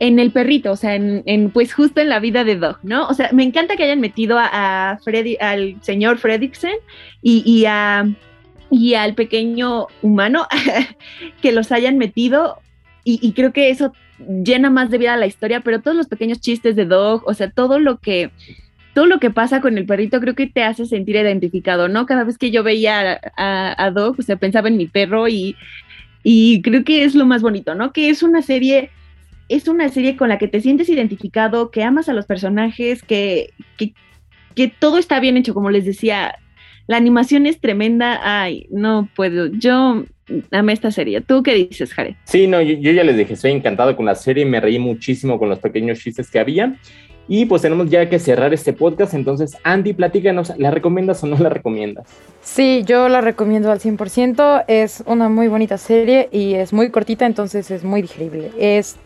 en 0.00 0.18
el 0.18 0.30
perrito, 0.30 0.72
o 0.72 0.76
sea, 0.76 0.94
en, 0.94 1.50
pues 1.50 1.74
justo 1.74 2.00
en 2.00 2.08
la 2.08 2.20
vida 2.20 2.44
de 2.44 2.56
Dog, 2.56 2.78
¿no? 2.82 3.08
O 3.08 3.14
sea, 3.14 3.30
me 3.32 3.42
encanta 3.42 3.76
que 3.76 3.84
hayan 3.84 4.00
metido 4.00 4.38
a, 4.38 4.98
Freddy, 5.02 5.36
al 5.40 5.76
señor 5.82 6.18
Fredrickson 6.18 6.70
y, 7.20 7.42
y, 7.44 7.64
a, 7.66 8.08
y 8.70 8.94
al 8.94 9.14
pequeño 9.14 9.88
humano, 10.02 10.46
que 11.42 11.52
los 11.52 11.72
hayan 11.72 11.98
metido 11.98 12.60
y, 13.10 13.32
creo 13.32 13.54
que 13.54 13.70
eso 13.70 13.92
llena 14.18 14.68
más 14.68 14.90
de 14.90 14.98
vida 14.98 15.14
a 15.14 15.16
la 15.16 15.26
historia, 15.26 15.60
pero 15.60 15.80
todos 15.80 15.96
los 15.96 16.08
pequeños 16.08 16.40
chistes 16.40 16.76
de 16.76 16.84
Dog, 16.84 17.22
o 17.26 17.32
sea, 17.32 17.50
todo 17.50 17.78
lo 17.78 17.98
que 17.98 18.30
todo 18.92 19.06
lo 19.06 19.18
que 19.18 19.30
pasa 19.30 19.60
con 19.60 19.78
el 19.78 19.86
perrito 19.86 20.20
creo 20.20 20.34
que 20.34 20.48
te 20.48 20.62
hace 20.62 20.84
sentir 20.84 21.16
identificado, 21.16 21.88
¿no? 21.88 22.04
Cada 22.04 22.24
vez 22.24 22.36
que 22.36 22.50
yo 22.50 22.62
veía 22.62 23.18
a, 23.36 23.82
a, 23.82 23.90
Dog, 23.92 24.16
o 24.18 24.22
sea, 24.22 24.36
pensaba 24.36 24.68
en 24.68 24.76
mi 24.76 24.88
perro 24.88 25.26
y, 25.28 25.56
y 26.22 26.60
creo 26.60 26.84
que 26.84 27.04
es 27.04 27.14
lo 27.14 27.24
más 27.24 27.40
bonito, 27.40 27.74
¿no? 27.74 27.92
Que 27.92 28.10
es 28.10 28.22
una 28.22 28.42
serie 28.42 28.90
es 29.48 29.68
una 29.68 29.88
serie 29.88 30.16
con 30.16 30.28
la 30.28 30.38
que 30.38 30.48
te 30.48 30.60
sientes 30.60 30.88
identificado, 30.88 31.70
que 31.70 31.82
amas 31.82 32.08
a 32.08 32.12
los 32.12 32.26
personajes, 32.26 33.02
que, 33.02 33.50
que, 33.76 34.72
todo 34.78 34.98
está 34.98 35.20
bien 35.20 35.36
hecho, 35.36 35.54
como 35.54 35.70
les 35.70 35.84
decía. 35.84 36.34
La 36.86 36.96
animación 36.96 37.46
es 37.46 37.60
tremenda. 37.60 38.20
Ay, 38.22 38.66
no 38.70 39.08
puedo. 39.14 39.46
Yo 39.46 40.04
amé 40.50 40.72
esta 40.72 40.90
serie. 40.90 41.20
¿Tú 41.20 41.42
qué 41.42 41.54
dices, 41.54 41.92
Jared? 41.92 42.14
Sí, 42.24 42.46
no, 42.46 42.62
yo, 42.62 42.74
yo, 42.78 42.92
ya 42.92 43.04
les 43.04 43.16
dije, 43.16 43.34
estoy 43.34 43.52
encantado 43.52 43.94
con 43.94 44.06
la 44.06 44.14
serie, 44.14 44.46
me 44.46 44.58
reí 44.58 44.78
muchísimo 44.78 45.38
con 45.38 45.48
los 45.48 45.58
pequeños 45.58 45.98
chistes 45.98 46.30
que 46.30 46.38
había. 46.38 46.76
Y 47.30 47.44
pues 47.44 47.60
tenemos 47.60 47.90
ya 47.90 48.08
que 48.08 48.18
cerrar 48.18 48.54
este 48.54 48.72
podcast, 48.72 49.12
entonces 49.12 49.58
Andy, 49.62 49.92
platícanos, 49.92 50.54
¿la 50.56 50.70
recomiendas 50.70 51.22
o 51.22 51.26
no 51.26 51.36
la 51.38 51.50
recomiendas? 51.50 52.06
Sí, 52.40 52.84
yo 52.86 53.10
la 53.10 53.20
recomiendo 53.20 53.70
al 53.70 53.80
100%, 53.80 54.64
es 54.66 55.04
una 55.04 55.28
muy 55.28 55.46
bonita 55.48 55.76
serie 55.76 56.30
y 56.32 56.54
es 56.54 56.72
muy 56.72 56.90
cortita, 56.90 57.26
entonces 57.26 57.70
es 57.70 57.84
muy 57.84 58.00
digerible. 58.00 58.50
Es, 58.58 58.96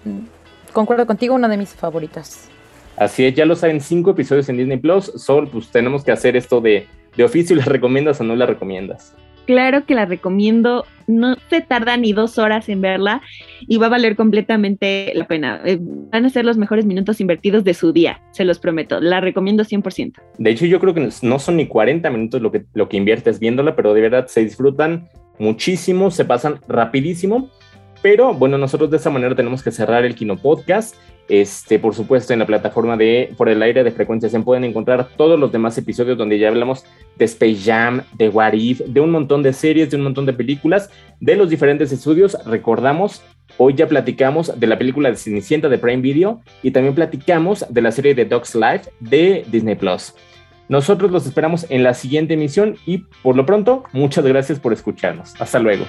concuerdo 0.72 1.06
contigo, 1.06 1.34
una 1.34 1.48
de 1.48 1.56
mis 1.56 1.70
favoritas. 1.70 2.48
Así 2.96 3.24
es, 3.24 3.34
ya 3.34 3.46
lo 3.46 3.56
saben, 3.56 3.80
cinco 3.80 4.10
episodios 4.10 4.48
en 4.48 4.58
Disney 4.58 4.78
Plus, 4.78 5.12
solo 5.16 5.50
pues 5.50 5.70
tenemos 5.70 6.04
que 6.04 6.12
hacer 6.12 6.36
esto 6.36 6.60
de, 6.60 6.86
de 7.16 7.24
oficio, 7.24 7.56
¿la 7.56 7.64
recomiendas 7.64 8.20
o 8.20 8.24
no 8.24 8.36
la 8.36 8.46
recomiendas? 8.46 9.14
claro 9.46 9.84
que 9.84 9.94
la 9.94 10.06
recomiendo. 10.06 10.86
No 11.06 11.36
se 11.50 11.60
tarda 11.60 11.96
ni 11.96 12.12
dos 12.12 12.38
horas 12.38 12.68
en 12.68 12.80
verla 12.80 13.22
y 13.60 13.76
va 13.76 13.86
a 13.86 13.90
valer 13.90 14.16
completamente 14.16 15.12
la 15.14 15.26
pena. 15.26 15.60
Eh, 15.64 15.78
van 15.80 16.24
a 16.24 16.30
ser 16.30 16.44
los 16.44 16.56
mejores 16.56 16.86
minutos 16.86 17.20
invertidos 17.20 17.64
de 17.64 17.74
su 17.74 17.92
día, 17.92 18.20
se 18.30 18.44
los 18.44 18.58
prometo. 18.58 19.00
La 19.00 19.20
recomiendo 19.20 19.64
100%. 19.64 20.14
De 20.38 20.50
hecho, 20.50 20.64
yo 20.66 20.78
creo 20.80 20.94
que 20.94 21.08
no 21.22 21.38
son 21.38 21.56
ni 21.56 21.66
40 21.66 22.08
minutos 22.10 22.40
lo 22.40 22.52
que, 22.52 22.64
lo 22.74 22.88
que 22.88 22.96
inviertes 22.96 23.40
viéndola, 23.40 23.74
pero 23.74 23.94
de 23.94 24.00
verdad 24.00 24.26
se 24.28 24.44
disfrutan 24.44 25.08
muchísimo, 25.38 26.10
se 26.10 26.24
pasan 26.24 26.60
rapidísimo. 26.68 27.50
Pero 28.02 28.34
bueno, 28.34 28.58
nosotros 28.58 28.90
de 28.90 28.96
esta 28.96 29.10
manera 29.10 29.34
tenemos 29.34 29.62
que 29.62 29.70
cerrar 29.70 30.04
el 30.04 30.16
Kino 30.16 30.36
Podcast. 30.36 30.96
Este, 31.28 31.78
por 31.78 31.94
supuesto, 31.94 32.32
en 32.32 32.40
la 32.40 32.46
plataforma 32.46 32.96
de 32.96 33.32
Por 33.38 33.48
el 33.48 33.62
Aire 33.62 33.84
de 33.84 33.92
Frecuencias 33.92 34.32
se 34.32 34.40
pueden 34.40 34.64
encontrar 34.64 35.08
todos 35.16 35.38
los 35.38 35.52
demás 35.52 35.78
episodios 35.78 36.18
donde 36.18 36.38
ya 36.38 36.48
hablamos 36.48 36.84
de 37.16 37.24
Space 37.24 37.60
Jam, 37.64 38.02
de 38.14 38.28
What 38.28 38.54
If, 38.54 38.80
de 38.80 39.00
un 39.00 39.12
montón 39.12 39.42
de 39.42 39.52
series, 39.52 39.90
de 39.90 39.96
un 39.96 40.02
montón 40.02 40.26
de 40.26 40.32
películas, 40.32 40.90
de 41.20 41.36
los 41.36 41.48
diferentes 41.48 41.92
estudios. 41.92 42.36
Recordamos, 42.44 43.22
hoy 43.56 43.74
ya 43.74 43.86
platicamos 43.86 44.58
de 44.58 44.66
la 44.66 44.76
película 44.76 45.10
de 45.10 45.16
Cenicienta 45.16 45.68
de 45.68 45.78
Prime 45.78 46.02
Video 46.02 46.42
y 46.62 46.72
también 46.72 46.96
platicamos 46.96 47.64
de 47.68 47.82
la 47.82 47.92
serie 47.92 48.16
de 48.16 48.24
Dogs 48.24 48.56
Life 48.56 48.90
de 48.98 49.44
Disney 49.50 49.76
Plus. 49.76 50.14
Nosotros 50.68 51.10
los 51.12 51.24
esperamos 51.26 51.66
en 51.70 51.84
la 51.84 51.94
siguiente 51.94 52.34
emisión 52.34 52.76
y 52.84 53.04
por 53.22 53.36
lo 53.36 53.46
pronto, 53.46 53.84
muchas 53.92 54.24
gracias 54.24 54.58
por 54.58 54.72
escucharnos. 54.72 55.40
Hasta 55.40 55.60
luego. 55.60 55.84